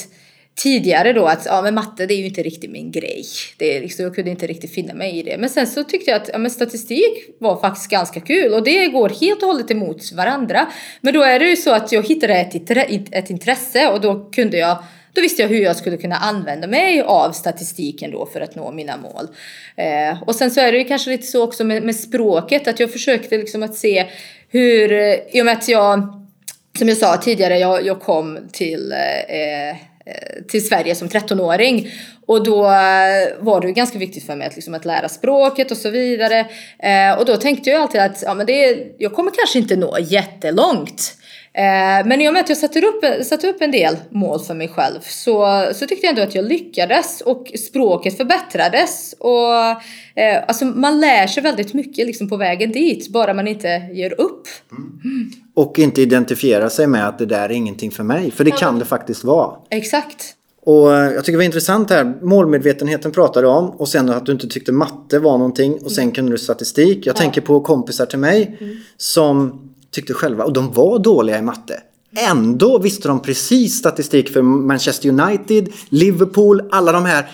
tidigare 0.55 1.13
då 1.13 1.27
att 1.27 1.47
ja, 1.47 1.63
men 1.63 1.75
matte 1.75 2.07
det 2.07 2.15
är 2.15 2.19
ju 2.19 2.27
inte 2.27 2.43
riktigt 2.43 2.71
min 2.71 2.91
grej. 2.91 3.25
Det 3.59 3.77
är 3.77 3.81
liksom, 3.81 4.05
jag 4.05 4.15
kunde 4.15 4.31
inte 4.31 4.47
riktigt 4.47 4.75
finna 4.75 4.95
mig 4.95 5.19
i 5.19 5.23
det. 5.23 5.39
Men 5.39 5.51
sen 5.51 5.67
så 5.67 5.85
tyckte 5.85 6.11
jag 6.11 6.23
att 6.23 6.31
ja, 6.33 6.39
men 6.39 6.51
statistik 6.51 7.37
var 7.39 7.61
faktiskt 7.61 7.91
ganska 7.91 8.21
kul 8.21 8.55
och 8.55 8.65
det 8.65 8.87
går 8.87 9.09
helt 9.09 9.43
och 9.43 9.49
hållet 9.49 9.71
emot 9.71 10.13
varandra. 10.13 10.67
Men 11.01 11.15
då 11.15 11.23
är 11.23 11.39
det 11.39 11.49
ju 11.49 11.57
så 11.57 11.71
att 11.73 11.93
jag 11.93 12.07
hittade 12.07 12.35
ett, 12.35 12.71
ett 13.15 13.31
intresse 13.31 13.89
och 13.89 14.01
då 14.01 14.31
kunde 14.31 14.57
jag 14.57 14.79
då 15.13 15.21
visste 15.21 15.43
jag 15.43 15.49
hur 15.49 15.63
jag 15.63 15.77
skulle 15.77 15.97
kunna 15.97 16.17
använda 16.17 16.67
mig 16.67 17.03
av 17.03 17.33
statistiken 17.33 18.11
då 18.11 18.27
för 18.27 18.41
att 18.41 18.55
nå 18.55 18.73
mina 18.73 18.97
mål. 18.97 19.29
Eh, 19.77 20.23
och 20.23 20.35
sen 20.35 20.51
så 20.51 20.61
är 20.61 20.73
det 20.73 20.79
ju 20.79 20.85
kanske 20.85 21.11
lite 21.11 21.27
så 21.27 21.45
också 21.45 21.65
med, 21.65 21.83
med 21.83 21.97
språket 21.97 22.69
att 22.69 22.81
jag 22.81 22.93
försökte 22.93 23.39
liksom 23.39 23.63
att 23.63 23.75
se 23.75 24.07
hur, 24.49 24.93
eh, 24.93 25.15
i 25.33 25.41
och 25.41 25.45
med 25.45 25.53
att 25.53 25.69
jag 25.69 26.21
som 26.79 26.89
jag 26.89 26.97
sa 26.97 27.17
tidigare, 27.17 27.59
jag, 27.59 27.87
jag 27.87 28.01
kom 28.01 28.39
till 28.53 28.93
eh, 28.93 29.71
eh 29.71 29.77
Eh, 30.07 30.43
till 30.49 30.69
Sverige 30.69 30.95
som 30.95 31.09
13-åring. 31.09 31.89
Och 32.27 32.45
då 32.45 32.65
eh, 32.65 33.39
var 33.39 33.61
det 33.61 33.67
ju 33.67 33.73
ganska 33.73 33.99
viktigt 33.99 34.27
för 34.27 34.37
mig 34.37 34.47
att, 34.47 34.55
liksom, 34.55 34.75
att 34.75 34.85
lära 34.85 35.09
språket 35.09 35.71
och 35.71 35.77
så 35.77 35.91
vidare. 35.91 36.47
Eh, 36.79 37.19
och 37.19 37.25
då 37.25 37.37
tänkte 37.37 37.71
jag 37.71 37.83
alltid 37.83 38.01
att 38.01 38.23
ja, 38.23 38.35
men 38.35 38.47
det, 38.47 38.87
jag 38.99 39.13
kommer 39.13 39.31
kanske 39.31 39.59
inte 39.59 39.77
nå 39.77 39.99
jättelångt. 39.99 41.17
Eh, 41.57 42.07
men 42.07 42.21
i 42.21 42.29
och 42.29 42.33
med 42.33 42.41
att 42.41 42.49
jag 42.49 42.59
satte 42.59 42.81
upp, 42.81 43.25
satte 43.25 43.49
upp 43.49 43.61
en 43.61 43.71
del 43.71 43.97
mål 44.11 44.41
för 44.41 44.55
mig 44.55 44.69
själv 44.69 45.01
så, 45.03 45.69
så 45.75 45.87
tyckte 45.87 46.07
jag 46.07 46.11
ändå 46.11 46.23
att 46.23 46.35
jag 46.35 46.45
lyckades 46.45 47.21
och 47.21 47.53
språket 47.69 48.17
förbättrades. 48.17 49.15
Och, 49.19 49.55
eh, 50.21 50.45
alltså 50.49 50.65
man 50.65 51.01
lär 51.01 51.27
sig 51.27 51.43
väldigt 51.43 51.75
mycket 51.75 52.07
liksom 52.07 52.29
på 52.29 52.37
vägen 52.37 52.73
dit, 52.73 53.09
bara 53.09 53.35
man 53.35 53.49
inte 53.49 53.69
ger 53.93 54.21
upp. 54.21 54.49
Mm. 54.73 55.31
Och 55.55 55.79
inte 55.79 56.03
identifiera 56.03 56.71
sig 56.71 56.87
med 56.87 57.09
att 57.09 57.19
det 57.19 57.27
där 57.27 57.45
är 57.45 57.51
ingenting 57.51 57.91
för 57.91 58.05
mig, 58.05 58.31
för 58.31 58.45
det 58.45 58.51
ja, 58.51 58.57
kan 58.57 58.79
det 58.79 58.85
faktiskt 58.85 59.25
vara. 59.25 59.57
Exakt. 59.71 60.35
Och 60.67 60.95
eh, 60.95 61.13
jag 61.13 61.25
tycker 61.25 61.33
det 61.33 61.39
var 61.39 61.45
intressant 61.45 61.91
här, 61.91 62.15
målmedvetenheten 62.23 63.13
pratade 63.13 63.47
du 63.47 63.51
om 63.51 63.71
och 63.71 63.89
sen 63.89 64.11
att 64.11 64.27
du 64.27 64.33
inte 64.33 64.49
tyckte 64.49 64.73
matte 64.73 65.19
var 65.19 65.39
någonting 65.39 65.79
och 65.85 65.93
sen 65.93 66.03
mm. 66.03 66.15
kunde 66.15 66.33
du 66.33 66.39
statistik. 66.39 67.07
Jag 67.07 67.17
ja. 67.17 67.19
tänker 67.19 67.41
på 67.41 67.61
kompisar 67.61 68.07
till 68.07 68.19
mig 68.19 68.57
mm. 68.61 68.77
som 68.97 69.61
tyckte 69.95 70.15
själva, 70.15 70.45
och 70.45 70.53
de 70.53 70.73
var 70.73 70.99
dåliga 70.99 71.39
i 71.39 71.43
matte. 71.43 71.81
Ändå 72.31 72.79
visste 72.79 73.09
de 73.09 73.23
precis 73.23 73.75
statistik 73.75 74.29
för 74.29 74.43
Manchester 74.43 75.09
United, 75.09 75.69
Liverpool, 75.89 76.63
alla 76.71 76.93
de 76.93 77.05
här. 77.05 77.31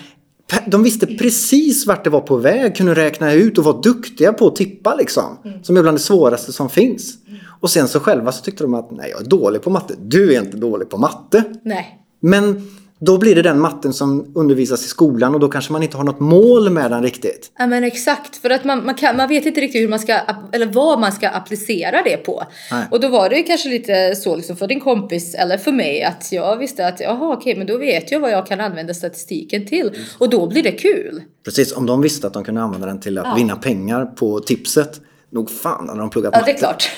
De 0.67 0.83
visste 0.83 1.05
precis 1.07 1.87
vart 1.87 2.03
det 2.03 2.09
var 2.09 2.21
på 2.21 2.37
väg, 2.37 2.75
kunde 2.75 2.95
räkna 2.95 3.33
ut 3.33 3.57
och 3.57 3.63
var 3.63 3.83
duktiga 3.83 4.33
på 4.33 4.47
att 4.47 4.55
tippa 4.55 4.95
liksom. 4.95 5.37
Som 5.63 5.77
är 5.77 5.81
bland 5.81 5.97
det 5.97 6.01
svåraste 6.01 6.53
som 6.53 6.69
finns. 6.69 7.13
Och 7.61 7.69
sen 7.69 7.87
så 7.87 7.99
själva 7.99 8.31
så 8.31 8.43
tyckte 8.43 8.63
de 8.63 8.73
att 8.73 8.91
nej, 8.91 9.09
jag 9.11 9.21
är 9.21 9.25
dålig 9.25 9.61
på 9.61 9.69
matte. 9.69 9.93
Du 9.99 10.33
är 10.33 10.41
inte 10.41 10.57
dålig 10.57 10.89
på 10.89 10.97
matte. 10.97 11.43
Nej. 11.63 11.99
Men 12.19 12.67
då 13.05 13.17
blir 13.17 13.35
det 13.35 13.41
den 13.41 13.59
matten 13.59 13.93
som 13.93 14.31
undervisas 14.35 14.85
i 14.85 14.87
skolan 14.87 15.33
och 15.33 15.39
då 15.39 15.49
kanske 15.49 15.73
man 15.73 15.83
inte 15.83 15.97
har 15.97 16.03
något 16.03 16.19
mål 16.19 16.69
med 16.69 16.91
den 16.91 17.03
riktigt. 17.03 17.51
Ja 17.57 17.67
men 17.67 17.83
exakt, 17.83 18.35
för 18.35 18.49
att 18.49 18.63
man, 18.63 18.85
man, 18.85 18.95
kan, 18.95 19.17
man 19.17 19.29
vet 19.29 19.45
inte 19.45 19.61
riktigt 19.61 19.81
hur 19.81 19.87
man 19.87 19.99
ska, 19.99 20.19
eller 20.51 20.65
vad 20.65 20.99
man 20.99 21.11
ska 21.11 21.29
applicera 21.29 22.01
det 22.01 22.17
på. 22.17 22.43
Nej. 22.71 22.85
Och 22.91 22.99
då 22.99 23.07
var 23.07 23.29
det 23.29 23.37
ju 23.37 23.43
kanske 23.43 23.69
lite 23.69 24.15
så 24.15 24.35
liksom 24.35 24.55
för 24.57 24.67
din 24.67 24.79
kompis 24.79 25.35
eller 25.35 25.57
för 25.57 25.71
mig 25.71 26.03
att 26.03 26.31
jag 26.31 26.57
visste 26.57 26.87
att 26.87 26.99
jaha 26.99 27.33
okej 27.33 27.55
men 27.57 27.67
då 27.67 27.77
vet 27.77 28.11
jag 28.11 28.19
vad 28.19 28.31
jag 28.31 28.47
kan 28.47 28.61
använda 28.61 28.93
statistiken 28.93 29.67
till. 29.67 29.91
Och 30.17 30.29
då 30.29 30.47
blir 30.47 30.63
det 30.63 30.71
kul. 30.71 31.21
Precis, 31.45 31.73
om 31.77 31.85
de 31.85 32.01
visste 32.01 32.27
att 32.27 32.33
de 32.33 32.43
kunde 32.43 32.61
använda 32.61 32.87
den 32.87 32.99
till 32.99 33.17
att 33.17 33.25
ja. 33.27 33.35
vinna 33.35 33.55
pengar 33.55 34.05
på 34.05 34.39
tipset. 34.39 35.01
Nog 35.29 35.51
fan 35.51 35.87
hade 35.89 35.99
de 35.99 36.09
pluggat 36.09 36.33
Ja 36.33 36.39
matte. 36.39 36.51
det 36.51 36.57
är 36.57 36.59
klart. 36.59 36.91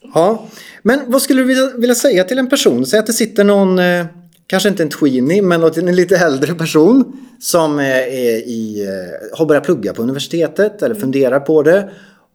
ja, 0.14 0.46
men 0.82 1.00
vad 1.06 1.22
skulle 1.22 1.40
du 1.40 1.46
vilja, 1.46 1.70
vilja 1.76 1.94
säga 1.94 2.24
till 2.24 2.38
en 2.38 2.48
person? 2.48 2.86
Säg 2.86 2.98
att 2.98 3.06
det 3.06 3.12
sitter 3.12 3.44
någon 3.44 3.78
eh, 3.78 4.06
kanske 4.52 4.68
inte 4.68 4.82
en 4.82 4.88
tweenie, 4.88 5.42
men 5.42 5.62
en 5.62 5.96
lite 5.96 6.16
äldre 6.16 6.54
person 6.54 7.12
som 7.40 7.78
är 7.78 8.06
i, 8.48 8.86
eh, 8.88 9.38
har 9.38 9.46
börjat 9.46 9.64
plugga 9.64 9.92
på 9.92 10.02
universitetet 10.02 10.82
eller 10.82 10.94
funderar 10.94 11.40
på 11.40 11.62
det 11.62 11.90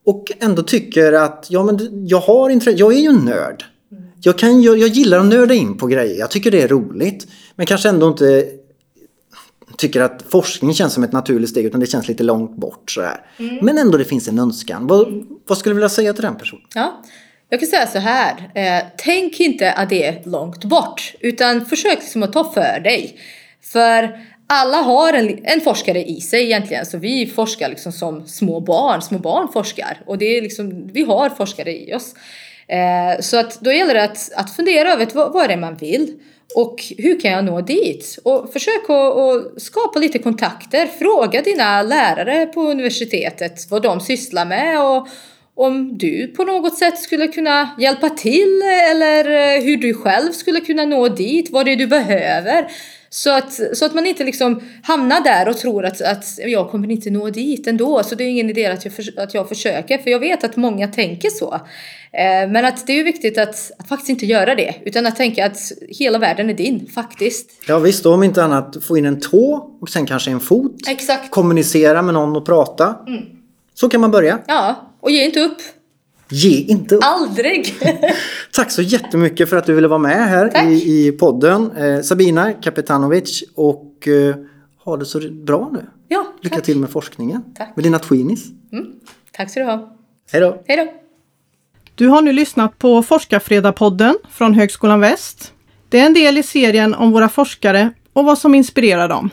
och 0.06 0.32
ändå 0.40 0.64
tycker 0.64 1.14
att 1.14 1.46
ja, 1.50 1.64
men 1.64 2.08
jag 2.08 2.20
har 2.20 2.50
intresse, 2.50 2.78
jag 2.80 2.94
är 2.94 3.00
ju 3.00 3.08
en 3.08 3.26
nörd. 3.26 3.66
Jag, 4.22 4.38
kan, 4.38 4.62
jag, 4.62 4.78
jag 4.78 4.90
gillar 4.90 5.20
att 5.20 5.26
nörda 5.26 5.54
in 5.54 5.78
på 5.78 5.88
grejer, 5.88 6.20
jag 6.20 6.32
tycker 6.32 6.52
det 6.52 6.62
är 6.62 6.68
roligt. 6.68 7.28
Men 7.56 7.66
kanske 7.66 7.90
ändå 7.90 8.08
inte 8.08 8.46
tycker 9.78 10.02
att 10.02 10.24
forskning 10.30 10.74
känns 10.74 10.94
som 10.94 11.04
ett 11.04 11.12
naturligt 11.12 11.50
steg 11.50 11.66
utan 11.66 11.80
det 11.80 11.88
känns 11.88 12.08
lite 12.08 12.24
långt 12.24 12.58
bort. 12.58 12.92
Sådär. 12.92 13.26
Mm. 13.38 13.66
Men 13.66 13.78
ändå 13.78 13.98
det 13.98 14.06
finns 14.06 14.28
en 14.28 14.40
önskan. 14.40 14.88
Vad, 14.88 15.26
vad 15.48 15.58
skulle 15.58 15.74
du 15.74 15.76
vilja 15.76 15.90
säga 15.90 16.14
till 16.14 16.24
den 16.24 16.38
personen? 16.38 16.64
Ja. 16.76 17.04
Jag 17.50 17.60
kan 17.60 17.70
säga 17.70 17.88
så 17.88 18.00
här, 18.00 18.52
eh, 18.56 18.84
tänk 18.98 19.40
inte 19.40 19.72
att 19.72 19.90
det 19.90 20.06
är 20.06 20.22
långt 20.24 20.64
bort 20.64 21.14
utan 21.20 21.66
försök 21.66 22.00
liksom 22.00 22.24
att 22.24 22.34
ta 22.34 22.52
för 22.52 22.80
dig. 22.80 23.20
För 23.62 24.20
alla 24.48 24.78
har 24.78 25.14
en, 25.14 25.40
en 25.44 25.62
forskare 25.62 26.04
i 26.04 26.22
sig 26.22 26.44
egentligen, 26.44 26.86
så 26.86 26.98
vi 26.98 27.28
forskar 27.28 27.70
liksom 27.70 27.92
som 27.92 28.28
små 28.28 28.60
barn, 28.60 29.02
små 29.02 29.18
barn 29.18 29.48
forskar 29.54 30.02
och 30.06 30.18
det 30.18 30.38
är 30.38 30.42
liksom, 30.42 30.88
vi 30.94 31.04
har 31.04 31.30
forskare 31.30 31.72
i 31.72 31.94
oss. 31.94 32.14
Eh, 32.68 33.22
så 33.22 33.38
att 33.38 33.62
då 33.62 33.72
gäller 33.72 33.94
det 33.94 34.04
att, 34.04 34.32
att 34.36 34.56
fundera 34.56 34.94
över 34.94 35.08
vad, 35.14 35.34
vad 35.34 35.44
är 35.44 35.48
det 35.48 35.58
man 35.58 35.76
vill 35.78 36.20
och 36.56 36.84
hur 36.98 37.20
kan 37.20 37.32
jag 37.32 37.46
nå 37.46 37.62
dit? 37.62 38.20
Och 38.24 38.54
försök 38.54 38.90
att, 38.90 39.18
att 39.18 39.62
skapa 39.62 40.00
lite 40.00 40.20
kontakter, 40.20 40.88
fråga 40.88 41.42
dina 41.42 41.82
lärare 41.82 42.46
på 42.46 42.62
universitetet 42.62 43.72
vad 43.72 43.82
de 43.82 44.00
sysslar 44.00 44.46
med 44.46 44.82
och 44.82 45.08
om 45.58 45.98
du 45.98 46.28
på 46.28 46.44
något 46.44 46.78
sätt 46.78 47.00
skulle 47.00 47.28
kunna 47.28 47.70
hjälpa 47.80 48.10
till 48.10 48.62
eller 48.92 49.26
eh, 49.26 49.64
hur 49.64 49.78
du 49.78 49.94
själv 49.94 50.32
skulle 50.32 50.60
kunna 50.60 50.86
nå 50.86 51.08
dit, 51.08 51.50
vad 51.52 51.66
det 51.66 51.72
är 51.72 51.76
du 51.76 51.88
behöver. 51.88 52.68
Så 53.10 53.38
att, 53.38 53.60
så 53.74 53.86
att 53.86 53.96
man 53.96 54.06
inte 54.06 54.24
liksom 54.24 54.62
hamnar 54.84 55.22
där 55.22 55.50
och 55.50 55.58
tror 55.58 55.86
att, 55.86 56.02
att 56.02 56.26
jag 56.38 56.70
kommer 56.70 56.92
inte 56.92 57.10
nå 57.10 57.30
dit 57.30 57.68
ändå. 57.68 58.04
Så 58.04 58.16
det 58.16 58.24
är 58.24 58.28
ingen 58.28 58.50
idé 58.50 58.66
att 58.66 58.86
jag, 58.86 58.94
för, 58.94 59.20
att 59.20 59.34
jag 59.34 59.50
försöker. 59.50 59.98
För 59.98 60.10
jag 60.10 60.20
vet 60.20 60.44
att 60.44 60.56
många 60.56 60.88
tänker 60.88 61.30
så. 61.30 61.54
Eh, 62.12 62.50
men 62.52 62.66
att 62.66 62.88
det 62.88 63.00
är 63.00 63.04
viktigt 63.04 63.38
att, 63.38 63.72
att 63.80 63.88
faktiskt 63.90 64.10
inte 64.10 64.26
göra 64.26 64.56
det. 64.56 64.76
Utan 64.86 65.06
att 65.06 65.16
tänka 65.16 65.46
att 65.46 65.72
hela 65.90 66.18
världen 66.18 66.50
är 66.50 66.54
din, 66.54 66.88
faktiskt. 66.88 67.52
Ja 67.68 67.80
visst, 67.80 68.06
om 68.06 68.24
inte 68.24 68.44
annat 68.44 68.84
få 68.84 68.98
in 68.98 69.06
en 69.06 69.20
tå 69.20 69.78
och 69.82 69.90
sen 69.90 70.06
kanske 70.06 70.32
en 70.32 70.40
fot. 70.40 70.88
Exakt. 70.88 71.32
Kommunicera 71.32 72.02
med 72.02 72.14
någon 72.14 72.36
och 72.36 72.46
prata. 72.46 72.96
Mm. 73.08 73.37
Så 73.80 73.90
kan 73.90 74.02
man 74.02 74.12
börja. 74.12 74.40
Ja, 74.48 74.76
och 75.02 75.12
ge 75.12 75.26
inte 75.26 75.40
upp. 75.40 75.58
Ge 76.30 76.62
inte 76.62 76.96
upp. 76.96 77.04
Aldrig! 77.06 77.74
Tack 78.54 78.72
så 78.72 78.82
jättemycket 78.82 79.50
för 79.50 79.58
att 79.58 79.66
du 79.66 79.74
ville 79.74 79.88
vara 79.88 80.00
med 80.00 80.30
här 80.30 80.48
Tack. 80.48 80.66
i, 80.66 81.08
i 81.08 81.12
podden. 81.12 81.72
Eh, 81.72 82.02
Sabina 82.02 82.54
Kapetanovic 82.54 83.44
och 83.56 84.08
eh, 84.08 84.36
ha 84.84 84.98
det 84.98 85.06
så 85.06 85.20
bra 85.32 85.70
nu. 85.74 85.86
ja, 86.08 86.26
Lycka 86.42 86.56
tack. 86.56 86.66
till 86.66 86.78
med 86.80 86.90
forskningen. 86.90 87.44
Tack. 87.58 87.76
Med 87.76 87.84
dina 87.86 88.00
tweenies. 88.00 88.46
Mm. 88.72 88.86
Tack 89.32 89.52
ska 89.52 89.60
du 89.60 89.66
ha. 89.66 89.98
Hej 90.32 90.42
då! 90.42 90.64
Hej 90.68 90.78
då! 90.78 90.94
Du 91.96 92.08
har 92.08 92.22
nu 92.22 92.34
lyssnat 92.34 92.80
på 92.80 93.04
Forskarfredagpodden 93.04 94.18
från 94.30 94.54
Högskolan 94.54 95.00
Väst. 95.00 95.54
Det 95.90 96.00
är 96.00 96.06
en 96.06 96.14
del 96.14 96.38
i 96.38 96.44
serien 96.44 96.94
om 96.94 97.12
våra 97.12 97.30
forskare 97.30 97.92
och 98.14 98.26
vad 98.26 98.38
som 98.38 98.56
inspirerar 98.56 99.08
dem. 99.10 99.30